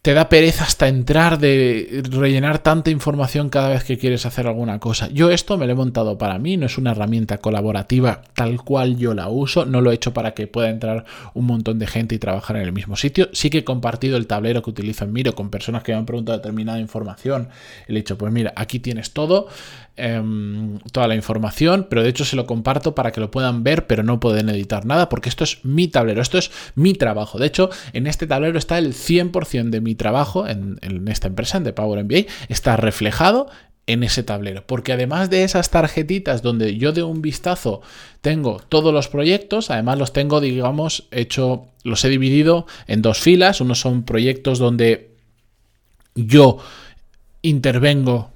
te 0.05 0.13
da 0.13 0.29
pereza 0.29 0.65
hasta 0.65 0.87
entrar 0.87 1.39
de 1.39 2.03
rellenar 2.11 2.59
tanta 2.59 2.91
información 2.91 3.49
cada 3.49 3.69
vez 3.69 3.83
que 3.83 3.97
quieres 3.97 4.27
hacer 4.27 4.45
alguna 4.45 4.77
cosa. 4.77 5.09
Yo 5.11 5.31
esto 5.31 5.57
me 5.57 5.65
lo 5.65 5.71
he 5.71 5.75
montado 5.75 6.15
para 6.19 6.37
mí, 6.37 6.57
no 6.57 6.67
es 6.67 6.77
una 6.77 6.91
herramienta 6.91 7.39
colaborativa 7.39 8.21
tal 8.35 8.61
cual 8.61 8.97
yo 8.97 9.15
la 9.15 9.29
uso, 9.29 9.65
no 9.65 9.81
lo 9.81 9.89
he 9.89 9.95
hecho 9.95 10.13
para 10.13 10.35
que 10.35 10.45
pueda 10.45 10.69
entrar 10.69 11.05
un 11.33 11.45
montón 11.45 11.79
de 11.79 11.87
gente 11.87 12.13
y 12.13 12.19
trabajar 12.19 12.55
en 12.57 12.61
el 12.61 12.71
mismo 12.71 12.95
sitio. 12.95 13.29
Sí 13.33 13.49
que 13.49 13.59
he 13.59 13.63
compartido 13.63 14.17
el 14.17 14.27
tablero 14.27 14.61
que 14.61 14.69
utilizo 14.69 15.05
en 15.05 15.11
Miro 15.11 15.33
con 15.33 15.49
personas 15.49 15.81
que 15.81 15.91
me 15.91 15.97
han 15.97 16.05
preguntado 16.05 16.37
determinada 16.37 16.79
información. 16.79 17.49
Le 17.87 17.95
he 17.95 18.01
dicho, 18.01 18.15
pues 18.15 18.31
mira, 18.31 18.53
aquí 18.55 18.77
tienes 18.77 19.09
todo. 19.11 19.47
Em, 19.97 20.77
toda 20.91 21.07
la 21.07 21.15
información, 21.15 21.87
pero 21.89 22.03
de 22.03 22.09
hecho 22.09 22.25
se 22.25 22.35
lo 22.35 22.45
comparto 22.45 22.93
para 22.95 23.13
que 23.13 23.21
lo 23.21 23.31
puedan 23.31 23.63
ver, 23.63 23.87
pero 23.87 24.03
no 24.03 24.19
pueden 24.19 24.49
editar 24.49 24.85
nada, 24.85 25.07
porque 25.07 25.29
esto 25.29 25.45
es 25.45 25.63
mi 25.63 25.87
tablero, 25.87 26.21
esto 26.21 26.37
es 26.37 26.51
mi 26.75 26.93
trabajo. 26.95 27.39
De 27.39 27.47
hecho, 27.47 27.69
en 27.93 28.05
este 28.05 28.27
tablero 28.27 28.57
está 28.57 28.77
el 28.77 28.93
100% 28.93 29.69
de 29.69 29.79
mi 29.79 29.94
trabajo 29.97 30.47
en, 30.47 30.79
esta 31.07 31.27
empresa, 31.27 31.57
en 31.57 31.73
Power 31.73 32.03
MBA, 32.03 32.31
está 32.49 32.77
reflejado 32.77 33.47
en 33.87 34.03
ese 34.03 34.23
tablero. 34.23 34.65
Porque 34.65 34.93
además 34.93 35.29
de 35.29 35.43
esas 35.43 35.69
tarjetitas 35.69 36.41
donde 36.41 36.77
yo 36.77 36.91
de 36.91 37.03
un 37.03 37.21
vistazo 37.21 37.81
tengo 38.21 38.59
todos 38.69 38.93
los 38.93 39.07
proyectos, 39.07 39.69
además 39.69 39.97
los 39.97 40.13
tengo, 40.13 40.41
digamos, 40.41 41.07
hecho, 41.11 41.67
los 41.83 42.03
he 42.05 42.09
dividido 42.09 42.65
en 42.87 43.01
dos 43.01 43.19
filas. 43.19 43.61
Unos 43.61 43.79
son 43.79 44.03
proyectos 44.03 44.59
donde 44.59 45.11
yo 46.15 46.57
intervengo 47.41 48.31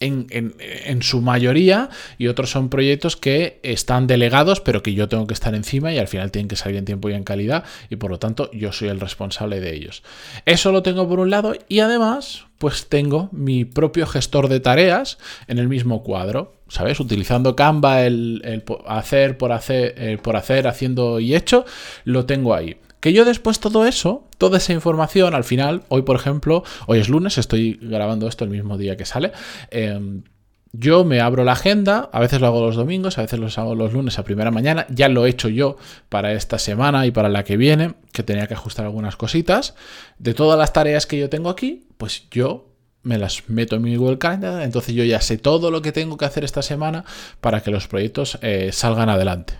en, 0.00 1.02
su 1.02 1.20
mayoría 1.22 1.88
y 2.18 2.28
otros 2.28 2.50
son 2.50 2.68
proyectos 2.68 3.16
que 3.16 3.60
están 3.62 4.06
delegados 4.06 4.60
pero 4.60 4.82
que 4.82 4.94
yo 4.94 5.08
tengo 5.08 5.26
que 5.26 5.34
estar 5.34 5.54
encima 5.54 5.92
y 5.92 5.98
al 5.98 6.08
final 6.08 6.30
tienen 6.30 6.48
que 6.48 6.56
salir 6.56 6.76
en 6.76 6.84
tiempo 6.84 7.08
y 7.08 7.14
en 7.14 7.24
calidad 7.24 7.64
y 7.88 7.96
por 7.96 8.10
lo 8.10 8.18
tanto 8.18 8.50
yo 8.52 8.72
soy 8.72 8.88
el 8.88 9.00
responsable 9.00 9.60
de 9.60 9.74
ellos. 9.74 10.02
Eso 10.44 10.72
lo 10.72 10.82
tengo 10.82 11.08
por 11.08 11.20
un 11.20 11.30
lado 11.30 11.54
y 11.68 11.80
además 11.80 12.44
pues 12.58 12.88
tengo 12.88 13.28
mi 13.32 13.64
propio 13.64 14.06
gestor 14.06 14.48
de 14.48 14.60
tareas 14.60 15.18
en 15.46 15.58
el 15.58 15.68
mismo 15.68 16.02
cuadro, 16.02 16.54
¿sabes? 16.68 17.00
Utilizando 17.00 17.54
Canva 17.56 18.02
el, 18.02 18.64
hacer 18.86 19.36
por 19.38 19.52
hacer, 19.52 19.94
eh, 19.96 20.18
por 20.22 20.36
hacer, 20.36 20.66
haciendo 20.66 21.20
y 21.20 21.34
hecho, 21.34 21.64
lo 22.04 22.26
tengo 22.26 22.54
ahí. 22.54 22.76
Que 23.06 23.12
yo 23.12 23.24
después 23.24 23.60
todo 23.60 23.86
eso, 23.86 24.24
toda 24.36 24.58
esa 24.58 24.72
información, 24.72 25.36
al 25.36 25.44
final, 25.44 25.84
hoy 25.90 26.02
por 26.02 26.16
ejemplo, 26.16 26.64
hoy 26.88 26.98
es 26.98 27.08
lunes, 27.08 27.38
estoy 27.38 27.78
grabando 27.80 28.26
esto 28.26 28.42
el 28.42 28.50
mismo 28.50 28.76
día 28.78 28.96
que 28.96 29.04
sale. 29.04 29.30
Em, 29.70 30.24
yo 30.72 31.04
me 31.04 31.20
abro 31.20 31.44
la 31.44 31.52
agenda, 31.52 32.10
a 32.12 32.18
veces 32.18 32.40
lo 32.40 32.48
hago 32.48 32.66
los 32.66 32.74
domingos, 32.74 33.16
a 33.16 33.22
veces 33.22 33.38
lo 33.38 33.46
hago 33.46 33.76
los 33.76 33.92
lunes 33.92 34.18
a 34.18 34.24
primera 34.24 34.50
mañana, 34.50 34.86
ya 34.88 35.08
lo 35.08 35.24
he 35.24 35.30
hecho 35.30 35.48
yo 35.48 35.76
para 36.08 36.32
esta 36.32 36.58
semana 36.58 37.06
y 37.06 37.12
para 37.12 37.28
la 37.28 37.44
que 37.44 37.56
viene, 37.56 37.94
que 38.10 38.24
tenía 38.24 38.48
que 38.48 38.54
ajustar 38.54 38.86
algunas 38.86 39.14
cositas. 39.14 39.76
De 40.18 40.34
todas 40.34 40.58
las 40.58 40.72
tareas 40.72 41.06
que 41.06 41.16
yo 41.16 41.30
tengo 41.30 41.48
aquí, 41.48 41.86
pues 41.98 42.28
yo 42.32 42.72
me 43.04 43.18
las 43.18 43.48
meto 43.48 43.76
en 43.76 43.82
mi 43.82 43.94
Google 43.94 44.18
Calendar, 44.18 44.62
entonces 44.62 44.96
yo 44.96 45.04
ya 45.04 45.20
sé 45.20 45.38
todo 45.38 45.70
lo 45.70 45.80
que 45.80 45.92
tengo 45.92 46.16
que 46.16 46.24
hacer 46.24 46.42
esta 46.42 46.62
semana 46.62 47.04
para 47.40 47.60
que 47.60 47.70
los 47.70 47.86
proyectos 47.86 48.36
eh, 48.42 48.70
salgan 48.72 49.10
adelante. 49.10 49.54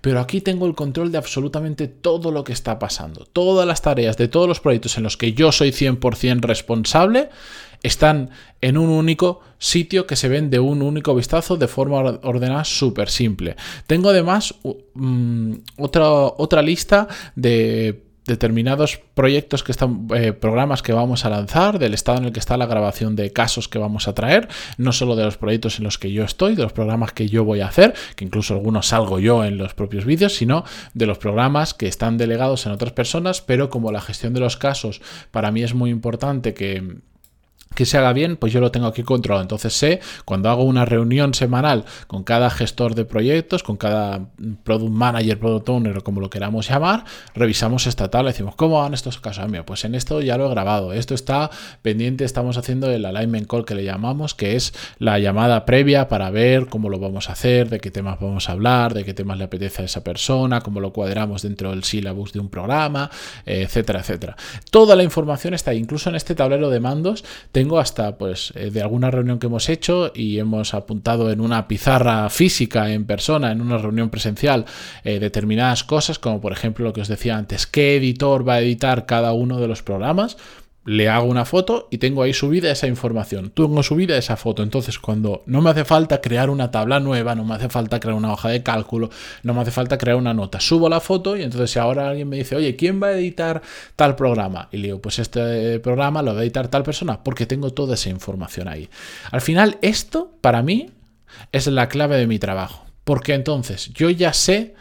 Pero 0.00 0.20
aquí 0.20 0.40
tengo 0.40 0.66
el 0.66 0.74
control 0.74 1.12
de 1.12 1.18
absolutamente 1.18 1.88
todo 1.88 2.30
lo 2.30 2.44
que 2.44 2.52
está 2.52 2.78
pasando. 2.78 3.24
Todas 3.24 3.66
las 3.66 3.82
tareas 3.82 4.16
de 4.16 4.28
todos 4.28 4.48
los 4.48 4.60
proyectos 4.60 4.96
en 4.96 5.04
los 5.04 5.16
que 5.16 5.32
yo 5.32 5.52
soy 5.52 5.70
100% 5.70 6.40
responsable 6.42 7.28
están 7.82 8.30
en 8.60 8.78
un 8.78 8.88
único 8.88 9.40
sitio 9.58 10.06
que 10.06 10.16
se 10.16 10.28
ven 10.28 10.50
de 10.50 10.58
un 10.58 10.82
único 10.82 11.14
vistazo 11.14 11.56
de 11.56 11.68
forma 11.68 11.98
ordenada 12.22 12.64
súper 12.64 13.10
simple. 13.10 13.56
Tengo 13.86 14.10
además 14.10 14.54
mm, 14.94 15.52
otra, 15.78 16.10
otra 16.10 16.62
lista 16.62 17.06
de 17.34 18.05
determinados 18.26 19.00
proyectos 19.14 19.62
que 19.62 19.72
están, 19.72 20.08
eh, 20.14 20.32
programas 20.32 20.82
que 20.82 20.92
vamos 20.92 21.24
a 21.24 21.30
lanzar, 21.30 21.78
del 21.78 21.94
estado 21.94 22.18
en 22.18 22.24
el 22.26 22.32
que 22.32 22.40
está 22.40 22.56
la 22.56 22.66
grabación 22.66 23.16
de 23.16 23.32
casos 23.32 23.68
que 23.68 23.78
vamos 23.78 24.08
a 24.08 24.14
traer, 24.14 24.48
no 24.78 24.92
solo 24.92 25.16
de 25.16 25.24
los 25.24 25.36
proyectos 25.36 25.78
en 25.78 25.84
los 25.84 25.98
que 25.98 26.12
yo 26.12 26.24
estoy, 26.24 26.54
de 26.54 26.62
los 26.62 26.72
programas 26.72 27.12
que 27.12 27.28
yo 27.28 27.44
voy 27.44 27.60
a 27.60 27.68
hacer, 27.68 27.94
que 28.16 28.24
incluso 28.24 28.54
algunos 28.54 28.88
salgo 28.88 29.18
yo 29.18 29.44
en 29.44 29.58
los 29.58 29.74
propios 29.74 30.04
vídeos, 30.04 30.34
sino 30.34 30.64
de 30.94 31.06
los 31.06 31.18
programas 31.18 31.74
que 31.74 31.86
están 31.86 32.18
delegados 32.18 32.66
en 32.66 32.72
otras 32.72 32.92
personas, 32.92 33.40
pero 33.40 33.70
como 33.70 33.92
la 33.92 34.00
gestión 34.00 34.34
de 34.34 34.40
los 34.40 34.56
casos 34.56 35.00
para 35.30 35.50
mí 35.50 35.62
es 35.62 35.74
muy 35.74 35.90
importante 35.90 36.54
que 36.54 37.00
que 37.74 37.84
se 37.84 37.98
haga 37.98 38.12
bien, 38.12 38.36
pues 38.36 38.52
yo 38.52 38.60
lo 38.60 38.72
tengo 38.72 38.86
aquí 38.86 39.02
controlado. 39.02 39.42
Entonces 39.42 39.74
sé, 39.74 40.00
cuando 40.24 40.48
hago 40.48 40.64
una 40.64 40.84
reunión 40.84 41.34
semanal 41.34 41.84
con 42.06 42.24
cada 42.24 42.50
gestor 42.50 42.94
de 42.94 43.04
proyectos, 43.04 43.62
con 43.62 43.76
cada 43.76 44.28
product 44.64 44.90
manager, 44.90 45.38
product 45.38 45.68
owner 45.68 45.98
o 45.98 46.02
como 46.02 46.20
lo 46.20 46.30
queramos 46.30 46.68
llamar, 46.68 47.04
revisamos 47.34 47.86
esta 47.86 48.08
tabla 48.10 48.30
y 48.30 48.32
decimos, 48.32 48.56
¿cómo 48.56 48.80
van 48.80 48.94
estos 48.94 49.20
casos? 49.20 49.44
Ah, 49.44 49.62
pues 49.64 49.84
en 49.84 49.94
esto 49.94 50.22
ya 50.22 50.38
lo 50.38 50.46
he 50.46 50.50
grabado, 50.50 50.92
esto 50.92 51.14
está 51.14 51.50
pendiente, 51.82 52.24
estamos 52.24 52.56
haciendo 52.56 52.90
el 52.90 53.04
alignment 53.04 53.46
call 53.46 53.64
que 53.64 53.74
le 53.74 53.84
llamamos, 53.84 54.34
que 54.34 54.56
es 54.56 54.72
la 54.98 55.18
llamada 55.18 55.66
previa 55.66 56.08
para 56.08 56.30
ver 56.30 56.68
cómo 56.68 56.88
lo 56.88 56.98
vamos 56.98 57.28
a 57.28 57.32
hacer, 57.32 57.68
de 57.68 57.78
qué 57.78 57.90
temas 57.90 58.18
vamos 58.20 58.48
a 58.48 58.52
hablar, 58.52 58.94
de 58.94 59.04
qué 59.04 59.12
temas 59.12 59.36
le 59.36 59.44
apetece 59.44 59.82
a 59.82 59.84
esa 59.84 60.02
persona, 60.02 60.62
cómo 60.62 60.80
lo 60.80 60.92
cuadramos 60.92 61.42
dentro 61.42 61.70
del 61.70 61.84
syllabus 61.84 62.32
de 62.32 62.40
un 62.40 62.48
programa, 62.48 63.10
etcétera, 63.44 64.00
etcétera. 64.00 64.36
Toda 64.70 64.96
la 64.96 65.02
información 65.02 65.52
está 65.52 65.72
ahí, 65.72 65.78
incluso 65.78 66.08
en 66.08 66.16
este 66.16 66.34
tablero 66.34 66.70
de 66.70 66.80
mandos 66.80 67.24
tengo 67.56 67.78
hasta 67.78 68.18
pues 68.18 68.52
eh, 68.54 68.70
de 68.70 68.82
alguna 68.82 69.10
reunión 69.10 69.38
que 69.38 69.46
hemos 69.46 69.70
hecho 69.70 70.12
y 70.14 70.38
hemos 70.38 70.74
apuntado 70.74 71.30
en 71.30 71.40
una 71.40 71.66
pizarra 71.68 72.28
física 72.28 72.92
en 72.92 73.06
persona, 73.06 73.50
en 73.50 73.62
una 73.62 73.78
reunión 73.78 74.10
presencial, 74.10 74.66
eh, 75.04 75.18
determinadas 75.20 75.82
cosas, 75.82 76.18
como 76.18 76.42
por 76.42 76.52
ejemplo 76.52 76.84
lo 76.84 76.92
que 76.92 77.00
os 77.00 77.08
decía 77.08 77.34
antes, 77.38 77.66
qué 77.66 77.96
editor 77.96 78.46
va 78.46 78.56
a 78.56 78.60
editar 78.60 79.06
cada 79.06 79.32
uno 79.32 79.58
de 79.58 79.68
los 79.68 79.82
programas 79.82 80.36
le 80.86 81.08
hago 81.08 81.26
una 81.26 81.44
foto 81.44 81.88
y 81.90 81.98
tengo 81.98 82.22
ahí 82.22 82.32
subida 82.32 82.70
esa 82.70 82.86
información. 82.86 83.50
Tengo 83.50 83.82
subida 83.82 84.16
esa 84.16 84.36
foto. 84.36 84.62
Entonces, 84.62 84.98
cuando 84.98 85.42
no 85.46 85.60
me 85.60 85.70
hace 85.70 85.84
falta 85.84 86.20
crear 86.20 86.48
una 86.48 86.70
tabla 86.70 87.00
nueva, 87.00 87.34
no 87.34 87.44
me 87.44 87.54
hace 87.54 87.68
falta 87.68 88.00
crear 88.00 88.16
una 88.16 88.32
hoja 88.32 88.48
de 88.48 88.62
cálculo, 88.62 89.10
no 89.42 89.52
me 89.52 89.60
hace 89.60 89.72
falta 89.72 89.98
crear 89.98 90.16
una 90.16 90.32
nota, 90.32 90.60
subo 90.60 90.88
la 90.88 91.00
foto 91.00 91.36
y 91.36 91.42
entonces 91.42 91.70
si 91.72 91.78
ahora 91.78 92.08
alguien 92.08 92.28
me 92.28 92.36
dice, 92.36 92.54
oye, 92.56 92.76
¿quién 92.76 93.02
va 93.02 93.08
a 93.08 93.12
editar 93.12 93.60
tal 93.96 94.14
programa? 94.14 94.68
Y 94.70 94.78
le 94.78 94.88
digo, 94.88 95.00
pues 95.00 95.18
este 95.18 95.80
programa 95.80 96.22
lo 96.22 96.34
va 96.34 96.40
a 96.40 96.42
editar 96.44 96.68
tal 96.68 96.84
persona 96.84 97.22
porque 97.22 97.46
tengo 97.46 97.72
toda 97.72 97.94
esa 97.94 98.08
información 98.08 98.68
ahí. 98.68 98.88
Al 99.32 99.40
final, 99.40 99.78
esto 99.82 100.32
para 100.40 100.62
mí 100.62 100.90
es 101.50 101.66
la 101.66 101.88
clave 101.88 102.16
de 102.16 102.26
mi 102.26 102.38
trabajo. 102.38 102.86
Porque 103.04 103.34
entonces 103.34 103.92
yo 103.92 104.10
ya 104.10 104.32
sé 104.32 104.74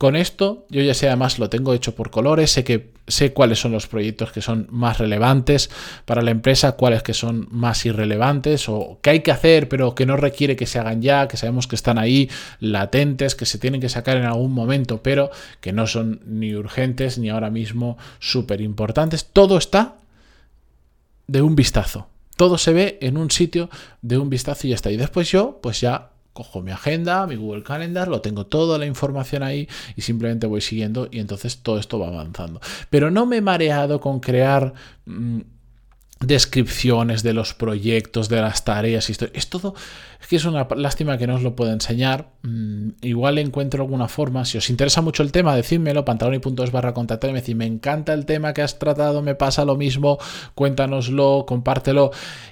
con 0.00 0.16
esto, 0.16 0.64
yo 0.70 0.80
ya 0.80 0.94
sé, 0.94 1.08
además 1.08 1.38
lo 1.38 1.50
tengo 1.50 1.74
hecho 1.74 1.94
por 1.94 2.10
colores, 2.10 2.50
sé 2.50 2.64
que 2.64 2.88
sé 3.06 3.34
cuáles 3.34 3.58
son 3.58 3.72
los 3.72 3.86
proyectos 3.86 4.32
que 4.32 4.40
son 4.40 4.66
más 4.70 4.96
relevantes 4.96 5.68
para 6.06 6.22
la 6.22 6.30
empresa, 6.30 6.72
cuáles 6.72 7.02
que 7.02 7.12
son 7.12 7.48
más 7.50 7.84
irrelevantes 7.84 8.70
o 8.70 8.98
que 9.02 9.10
hay 9.10 9.20
que 9.20 9.30
hacer, 9.30 9.68
pero 9.68 9.94
que 9.94 10.06
no 10.06 10.16
requiere 10.16 10.56
que 10.56 10.64
se 10.64 10.78
hagan 10.78 11.02
ya, 11.02 11.28
que 11.28 11.36
sabemos 11.36 11.66
que 11.66 11.76
están 11.76 11.98
ahí 11.98 12.30
latentes, 12.60 13.34
que 13.34 13.44
se 13.44 13.58
tienen 13.58 13.82
que 13.82 13.90
sacar 13.90 14.16
en 14.16 14.24
algún 14.24 14.54
momento, 14.54 15.02
pero 15.02 15.30
que 15.60 15.74
no 15.74 15.86
son 15.86 16.22
ni 16.24 16.54
urgentes 16.54 17.18
ni 17.18 17.28
ahora 17.28 17.50
mismo 17.50 17.98
súper 18.20 18.62
importantes. 18.62 19.26
Todo 19.26 19.58
está 19.58 19.96
de 21.26 21.42
un 21.42 21.54
vistazo. 21.54 22.08
Todo 22.38 22.56
se 22.56 22.72
ve 22.72 22.96
en 23.02 23.18
un 23.18 23.30
sitio 23.30 23.68
de 24.00 24.16
un 24.16 24.30
vistazo 24.30 24.66
y 24.66 24.70
ya 24.70 24.76
está. 24.76 24.90
Y 24.90 24.96
después 24.96 25.30
yo, 25.30 25.58
pues 25.60 25.82
ya 25.82 26.09
cojo 26.32 26.62
mi 26.62 26.70
agenda, 26.70 27.26
mi 27.26 27.36
Google 27.36 27.62
Calendar, 27.62 28.08
lo 28.08 28.20
tengo 28.20 28.46
toda 28.46 28.78
la 28.78 28.86
información 28.86 29.42
ahí 29.42 29.68
y 29.96 30.02
simplemente 30.02 30.46
voy 30.46 30.60
siguiendo 30.60 31.08
y 31.10 31.18
entonces 31.18 31.58
todo 31.58 31.78
esto 31.78 31.98
va 31.98 32.08
avanzando. 32.08 32.60
Pero 32.88 33.10
no 33.10 33.26
me 33.26 33.38
he 33.38 33.40
mareado 33.40 34.00
con 34.00 34.20
crear... 34.20 34.74
Mm, 35.06 35.40
descripciones 36.20 37.22
de 37.22 37.32
los 37.32 37.54
proyectos, 37.54 38.28
de 38.28 38.42
las 38.42 38.62
tareas, 38.62 39.08
es 39.08 39.48
todo, 39.48 39.74
es 40.20 40.26
que 40.26 40.36
es 40.36 40.44
una 40.44 40.68
lástima 40.76 41.16
que 41.16 41.26
no 41.26 41.36
os 41.36 41.42
lo 41.42 41.56
pueda 41.56 41.72
enseñar, 41.72 42.28
mm, 42.42 42.90
igual 43.00 43.38
encuentro 43.38 43.82
alguna 43.82 44.06
forma, 44.06 44.44
si 44.44 44.58
os 44.58 44.68
interesa 44.68 45.00
mucho 45.00 45.22
el 45.22 45.32
tema, 45.32 45.56
decídmelo, 45.56 46.04
pantaloni.es 46.04 46.72
barra 46.72 46.92
contactar 46.92 47.30
y 47.30 47.32
me 47.32 47.40
decís, 47.40 47.56
me 47.56 47.64
encanta 47.64 48.12
el 48.12 48.26
tema 48.26 48.52
que 48.52 48.60
has 48.60 48.78
tratado, 48.78 49.22
me 49.22 49.34
pasa 49.34 49.64
lo 49.64 49.76
mismo, 49.76 50.18
cuéntanoslo, 50.54 51.46
compártelo, 51.48 52.10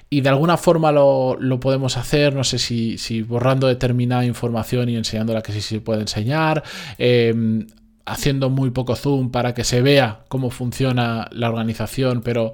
y 0.09 0.21
de 0.21 0.29
alguna 0.29 0.57
forma 0.57 0.91
lo, 0.91 1.37
podemos 1.61 1.95
hacer, 1.95 2.33
no 2.33 2.43
sé 2.43 2.57
si, 2.57 2.97
si, 2.97 3.21
borrando 3.21 3.67
determinada 3.67 4.25
información 4.25 4.89
y 4.89 4.95
enseñándola 4.95 5.43
que 5.43 5.51
sí 5.51 5.61
se 5.61 5.79
puede 5.79 6.01
enseñar, 6.01 6.63
em, 6.97 7.67
haciendo 8.07 8.49
muy 8.49 8.71
poco 8.71 8.95
zoom 8.95 9.29
para 9.29 9.53
que 9.53 9.63
se 9.63 9.83
vea 9.83 10.21
cómo 10.27 10.49
funciona 10.49 11.29
la 11.31 11.49
organización, 11.49 12.21
pero, 12.23 12.53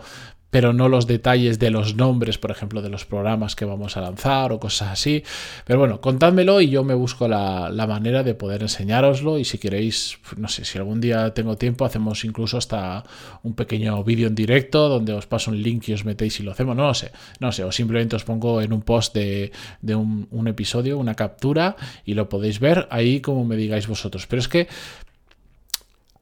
pero 0.55 0.71
no 0.71 0.87
los 0.87 1.05
detalles 1.05 1.59
de 1.59 1.69
los 1.69 1.97
nombres, 1.97 2.37
por 2.37 2.49
ejemplo, 2.49 2.81
de 2.81 2.87
los 2.87 3.03
programas 3.03 3.57
que 3.57 3.65
vamos 3.65 3.97
a 3.97 3.99
lanzar 3.99 4.53
o 4.53 4.59
cosas 4.61 4.87
así. 4.87 5.21
Pero 5.65 5.79
bueno, 5.79 5.99
contádmelo 5.99 6.61
y 6.61 6.69
yo 6.69 6.85
me 6.85 6.93
busco 6.93 7.27
la, 7.27 7.69
manera 7.89 8.23
de 8.23 8.35
poder 8.35 8.61
enseñároslo 8.61 9.37
y 9.37 9.43
si 9.43 9.57
queréis, 9.57 10.17
no 10.37 10.47
sé, 10.47 10.63
si 10.63 10.77
algún 10.77 11.01
día 11.01 11.33
tengo 11.33 11.57
tiempo, 11.57 11.83
hacemos 11.83 12.23
incluso 12.23 12.57
hasta 12.57 13.03
un 13.43 13.53
pequeño 13.53 14.01
vídeo 14.05 14.29
en 14.29 14.35
directo 14.35 14.87
donde 14.87 15.11
os 15.11 15.27
paso 15.27 15.51
un 15.51 15.61
link 15.61 15.89
y 15.89 15.93
os 15.93 16.05
metéis 16.05 16.39
y 16.39 16.43
lo 16.43 16.53
hacemos, 16.53 16.73
no 16.77 16.87
lo 16.87 16.93
sé, 16.93 17.11
no 17.41 17.51
sé, 17.51 17.65
o 17.65 17.71
simplemente 17.73 18.15
os 18.15 18.23
pongo 18.23 18.61
en 18.61 18.71
un 18.71 18.81
post 18.81 19.13
de, 19.13 19.51
un, 19.83 20.29
un 20.31 20.47
episodio, 20.47 20.97
una 20.97 21.15
captura 21.15 21.75
y 22.05 22.13
lo 22.13 22.29
podéis 22.29 22.61
ver 22.61 22.87
ahí 22.91 23.19
como 23.19 23.43
me 23.43 23.57
digáis 23.57 23.89
vosotros. 23.89 24.25
Pero 24.25 24.39
es 24.39 24.47
que 24.47 24.69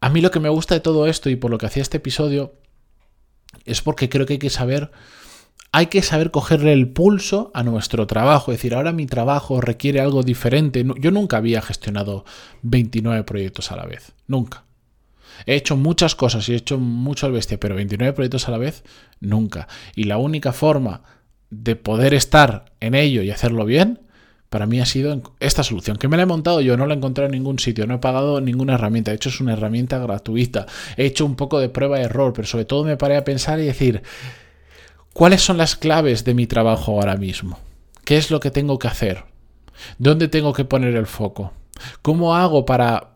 a 0.02 0.10
mí 0.10 0.22
lo 0.22 0.32
que 0.32 0.40
me 0.40 0.50
gusta 0.50 0.74
de 0.74 0.82
todo 0.82 1.06
esto 1.06 1.30
y 1.30 1.36
por 1.36 1.52
lo 1.52 1.60
que 1.60 1.68
hacía 1.68 1.84
este 1.84 1.98
episodio 1.98 2.62
es 3.66 3.82
porque 3.82 4.10
creo 4.10 4.26
que 4.26 4.34
hay 4.34 4.40
que 4.40 4.50
saber 4.50 4.92
hay 5.76 5.88
que 5.88 6.04
saber 6.04 6.30
cogerle 6.30 6.72
el 6.72 6.88
pulso 6.88 7.50
a 7.56 7.64
nuestro 7.64 8.06
trabajo. 8.06 8.52
Es 8.52 8.60
decir, 8.60 8.76
ahora 8.76 8.92
mi 8.92 9.08
trabajo 9.08 9.60
requiere 9.60 10.02
algo 10.02 10.22
diferente. 10.22 10.86
Yo 11.00 11.10
nunca 11.10 11.38
había 11.38 11.64
gestionado 11.64 12.26
29 12.62 13.24
proyectos 13.24 13.72
a 13.72 13.76
la 13.76 13.88
vez. 13.88 14.14
Nunca. 14.28 14.66
He 15.48 15.56
hecho 15.56 15.76
muchas 15.76 16.14
cosas 16.14 16.48
y 16.48 16.54
he 16.54 16.58
hecho 16.58 16.78
mucho 16.78 17.26
al 17.26 17.32
bestia, 17.32 17.60
pero 17.60 17.74
29 17.74 18.14
proyectos 18.14 18.48
a 18.48 18.52
la 18.52 18.60
vez, 18.60 18.84
nunca. 19.20 19.68
Y 19.96 20.04
la 20.04 20.18
única 20.18 20.54
forma 20.54 21.02
de 21.50 21.76
poder 21.76 22.14
estar 22.14 22.66
en 22.80 22.94
ello 22.94 23.24
y 23.24 23.32
hacerlo 23.32 23.66
bien 23.66 24.00
para 24.54 24.68
mí 24.68 24.80
ha 24.80 24.86
sido 24.86 25.20
esta 25.40 25.64
solución, 25.64 25.98
que 25.98 26.08
me 26.08 26.16
la 26.16 26.22
he 26.22 26.28
montado 26.28 26.62
yo, 26.62 26.78
no 26.78 26.86
la 26.86 26.94
he 26.94 26.98
encontrado 26.98 27.26
en 27.26 27.32
ningún 27.32 27.58
sitio, 27.58 27.88
no 27.88 27.96
he 27.96 27.98
pagado 27.98 28.40
ninguna 28.40 28.76
herramienta, 28.76 29.10
de 29.10 29.16
hecho 29.16 29.30
es 29.30 29.42
una 29.42 29.54
herramienta 29.54 29.98
gratuita, 29.98 30.68
he 30.96 31.08
hecho 31.08 31.26
un 31.26 31.36
poco 31.36 31.60
de 31.60 31.70
prueba 31.70 31.98
de 31.98 32.04
error, 32.04 32.34
pero 32.34 32.48
sobre 32.48 32.66
todo 32.66 32.84
me 32.84 32.96
paré 32.96 33.18
a 33.18 33.24
pensar 33.24 33.60
y 33.60 33.66
decir, 33.66 34.04
¿cuáles 35.12 35.42
son 35.42 35.58
las 35.58 35.76
claves 35.76 36.24
de 36.24 36.36
mi 36.36 36.46
trabajo 36.46 36.92
ahora 36.92 37.18
mismo? 37.18 37.58
¿Qué 38.06 38.16
es 38.18 38.30
lo 38.30 38.40
que 38.40 38.52
tengo 38.52 38.78
que 38.78 38.90
hacer? 38.90 39.24
¿Dónde 39.98 40.28
tengo 40.28 40.54
que 40.54 40.66
poner 40.66 40.96
el 40.96 41.08
foco? 41.08 41.52
¿Cómo 42.04 42.36
hago 42.36 42.64
para, 42.64 43.16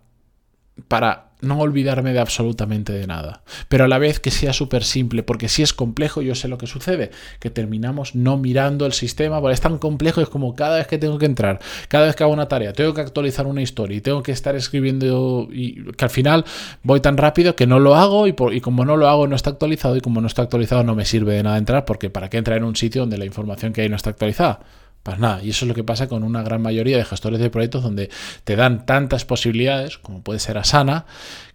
para 0.88 1.27
no 1.42 1.60
olvidarme 1.60 2.14
de 2.14 2.20
absolutamente 2.20 2.94
de 2.94 3.08
nada, 3.08 3.42
pero 3.70 3.86
a 3.86 3.88
la 3.88 4.00
vez 4.00 4.20
que 4.20 4.32
sea 4.32 4.54
súper 4.54 4.84
simple, 4.84 5.24
porque 5.24 5.50
si 5.50 5.62
es 5.62 5.74
complejo 5.74 6.22
yo 6.22 6.36
sé 6.36 6.48
lo 6.48 6.58
que 6.58 6.68
sucede, 6.68 7.12
que 7.40 7.50
terminamos 7.50 8.16
no 8.16 8.38
mirando 8.38 8.86
el 8.86 8.94
sistema, 8.94 9.40
porque 9.40 9.54
es 9.54 9.62
tan 9.62 9.78
complejo, 9.78 10.22
es 10.22 10.30
como 10.30 10.56
cada 10.56 10.78
vez 10.78 10.88
que 10.88 10.98
tengo 10.98 11.18
que 11.18 11.26
entrar, 11.26 11.60
cada 11.90 12.08
vez 12.08 12.16
que 12.16 12.24
hago 12.24 12.34
una 12.34 12.48
tarea, 12.48 12.74
tengo 12.74 12.94
que 12.94 13.02
actualizar 13.02 13.46
una 13.46 13.62
historia 13.62 13.98
y 13.98 14.02
tengo 14.02 14.24
que 14.24 14.32
estar 14.32 14.56
escribiendo 14.56 15.48
y 15.52 15.92
que 15.94 16.06
al 16.06 16.12
final 16.12 16.46
voy 16.84 17.00
tan 17.02 17.18
rápido 17.18 17.56
que 17.56 17.68
no 17.68 17.80
lo 17.80 17.96
hago 17.96 18.28
y, 18.28 18.36
y 18.52 18.62
como 18.62 18.86
no 18.86 18.98
lo 18.98 19.08
hago 19.08 19.28
no 19.28 19.36
está 19.36 19.52
actualizado 19.52 19.96
y 19.96 20.02
como 20.02 20.22
no 20.22 20.28
está 20.28 20.42
actualizado 20.42 20.84
no 20.84 20.96
me 20.96 21.06
sirve 21.06 21.36
de 21.36 21.44
nada 21.44 21.58
entrar, 21.58 21.86
porque 21.86 22.10
¿para 22.10 22.30
qué 22.30 22.38
entrar 22.38 22.58
en 22.58 22.64
un 22.64 22.76
sitio 22.76 23.02
donde 23.02 23.18
la 23.18 23.26
información 23.26 23.74
que 23.74 23.82
hay 23.82 23.90
no 23.90 23.96
está 23.96 24.10
actualizada? 24.10 24.60
Pues 25.08 25.20
nada, 25.20 25.42
y 25.42 25.52
eso 25.52 25.64
es 25.64 25.70
lo 25.70 25.74
que 25.74 25.86
pasa 25.86 26.10
con 26.10 26.26
una 26.26 26.44
gran 26.44 26.62
mayoría 26.62 26.98
de 26.98 27.06
gestores 27.06 27.40
de 27.40 27.50
proyectos 27.50 27.82
donde 27.82 28.10
te 28.44 28.58
dan 28.58 28.86
tantas 28.86 29.24
posibilidades, 29.24 29.98
como 29.98 30.22
puede 30.22 30.40
ser 30.40 30.58
Asana, 30.58 31.06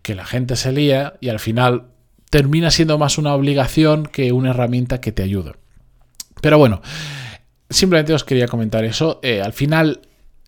que 0.00 0.14
la 0.14 0.24
gente 0.24 0.56
se 0.56 0.72
lía 0.72 1.18
y 1.20 1.28
al 1.28 1.38
final 1.38 1.88
termina 2.30 2.70
siendo 2.70 2.96
más 2.96 3.18
una 3.18 3.34
obligación 3.34 4.06
que 4.06 4.32
una 4.32 4.52
herramienta 4.52 5.02
que 5.02 5.12
te 5.12 5.22
ayude. 5.22 5.52
Pero 6.40 6.56
bueno, 6.56 6.80
simplemente 7.68 8.14
os 8.14 8.24
quería 8.24 8.48
comentar 8.48 8.86
eso. 8.86 9.20
Eh, 9.22 9.42
al 9.42 9.52
final, 9.52 10.00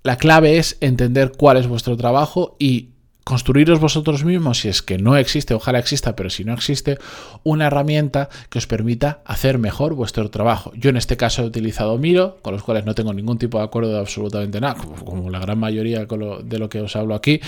la 0.03 0.17
clave 0.17 0.57
es 0.57 0.79
entender 0.81 1.33
cuál 1.37 1.59
es 1.59 1.67
vuestro 1.67 1.99
trabajo 1.99 2.57
y 2.59 2.94
construiros 3.25 3.81
vosotros 3.81 4.25
mismos, 4.25 4.61
si 4.61 4.69
es 4.69 4.83
que 4.83 4.99
no 4.99 5.17
existe, 5.17 5.55
ojalá 5.55 5.79
exista, 5.79 6.15
pero 6.15 6.29
si 6.29 6.45
no 6.45 6.53
existe, 6.53 6.99
una 7.43 7.67
herramienta 7.67 8.29
que 8.51 8.59
os 8.59 8.67
permita 8.67 9.23
hacer 9.25 9.59
mejor 9.59 9.95
vuestro 9.95 10.31
trabajo. 10.31 10.73
Yo 10.77 10.91
en 10.91 10.99
este 10.99 11.17
caso 11.17 11.43
he 11.43 11.47
utilizado 11.47 11.97
Miro, 11.99 12.39
con 12.43 12.53
los 12.53 12.63
cuales 12.63 12.85
no 12.85 12.95
tengo 12.95 13.15
ningún 13.15 13.39
tipo 13.39 13.59
de 13.59 13.65
acuerdo 13.65 13.93
de 13.93 13.99
absolutamente 13.99 14.61
nada, 14.61 14.75
como 14.75 15.31
la 15.31 15.39
gran 15.39 15.59
mayoría 15.59 16.05
de 16.05 16.59
lo 16.59 16.69
que 16.69 16.83
os 16.83 16.95
hablo 16.97 17.15
aquí, 17.15 17.41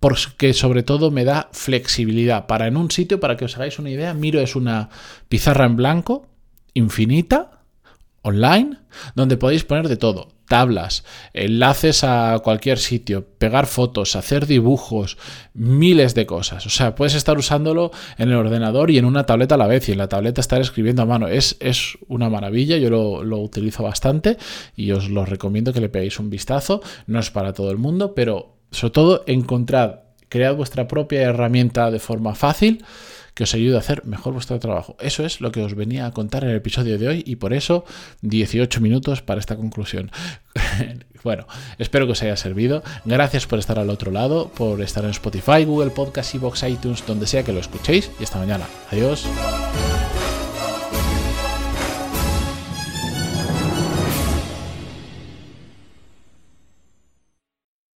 porque 0.00 0.52
sobre 0.52 0.82
todo 0.82 1.12
me 1.12 1.24
da 1.24 1.48
flexibilidad. 1.52 2.48
Para 2.48 2.66
en 2.66 2.76
un 2.76 2.90
sitio, 2.90 3.20
para 3.20 3.36
que 3.36 3.44
os 3.44 3.56
hagáis 3.56 3.78
una 3.78 3.90
idea, 3.90 4.14
Miro 4.14 4.40
es 4.40 4.56
una 4.56 4.90
pizarra 5.28 5.64
en 5.64 5.76
blanco, 5.76 6.26
infinita, 6.74 7.62
online, 8.22 8.78
donde 9.14 9.36
podéis 9.36 9.62
poner 9.62 9.88
de 9.88 9.96
todo 9.96 10.31
tablas, 10.46 11.04
enlaces 11.32 12.04
a 12.04 12.38
cualquier 12.42 12.78
sitio, 12.78 13.26
pegar 13.38 13.66
fotos, 13.66 14.16
hacer 14.16 14.46
dibujos, 14.46 15.16
miles 15.54 16.14
de 16.14 16.26
cosas. 16.26 16.66
O 16.66 16.70
sea, 16.70 16.94
puedes 16.94 17.14
estar 17.14 17.38
usándolo 17.38 17.90
en 18.18 18.30
el 18.30 18.36
ordenador 18.36 18.90
y 18.90 18.98
en 18.98 19.04
una 19.04 19.24
tableta 19.24 19.54
a 19.54 19.58
la 19.58 19.66
vez 19.66 19.88
y 19.88 19.92
en 19.92 19.98
la 19.98 20.08
tableta 20.08 20.40
estar 20.40 20.60
escribiendo 20.60 21.02
a 21.02 21.06
mano. 21.06 21.28
Es, 21.28 21.56
es 21.60 21.98
una 22.08 22.28
maravilla, 22.28 22.76
yo 22.76 22.90
lo, 22.90 23.24
lo 23.24 23.38
utilizo 23.38 23.82
bastante 23.82 24.36
y 24.76 24.90
os 24.92 25.08
lo 25.08 25.24
recomiendo 25.24 25.72
que 25.72 25.80
le 25.80 25.88
peguéis 25.88 26.18
un 26.18 26.30
vistazo. 26.30 26.82
No 27.06 27.18
es 27.18 27.30
para 27.30 27.52
todo 27.52 27.70
el 27.70 27.78
mundo, 27.78 28.14
pero 28.14 28.56
sobre 28.70 28.92
todo 28.92 29.24
encontrad, 29.26 30.00
cread 30.28 30.56
vuestra 30.56 30.88
propia 30.88 31.22
herramienta 31.22 31.90
de 31.90 31.98
forma 31.98 32.34
fácil 32.34 32.84
que 33.34 33.44
os 33.44 33.54
ayude 33.54 33.76
a 33.76 33.80
hacer 33.80 34.04
mejor 34.04 34.32
vuestro 34.32 34.58
trabajo. 34.58 34.96
Eso 35.00 35.24
es 35.24 35.40
lo 35.40 35.52
que 35.52 35.62
os 35.62 35.74
venía 35.74 36.06
a 36.06 36.12
contar 36.12 36.44
en 36.44 36.50
el 36.50 36.56
episodio 36.56 36.98
de 36.98 37.08
hoy 37.08 37.22
y 37.26 37.36
por 37.36 37.52
eso 37.52 37.84
18 38.22 38.80
minutos 38.80 39.22
para 39.22 39.40
esta 39.40 39.56
conclusión. 39.56 40.10
bueno, 41.24 41.46
espero 41.78 42.06
que 42.06 42.12
os 42.12 42.22
haya 42.22 42.36
servido. 42.36 42.82
Gracias 43.04 43.46
por 43.46 43.58
estar 43.58 43.78
al 43.78 43.90
otro 43.90 44.10
lado, 44.10 44.48
por 44.48 44.80
estar 44.80 45.04
en 45.04 45.10
Spotify, 45.10 45.64
Google 45.64 45.90
Podcast, 45.90 46.34
Box, 46.36 46.62
iTunes, 46.64 47.04
donde 47.06 47.26
sea 47.26 47.42
que 47.42 47.52
lo 47.52 47.60
escuchéis 47.60 48.10
y 48.20 48.24
hasta 48.24 48.38
mañana. 48.38 48.66
Adiós. 48.90 49.26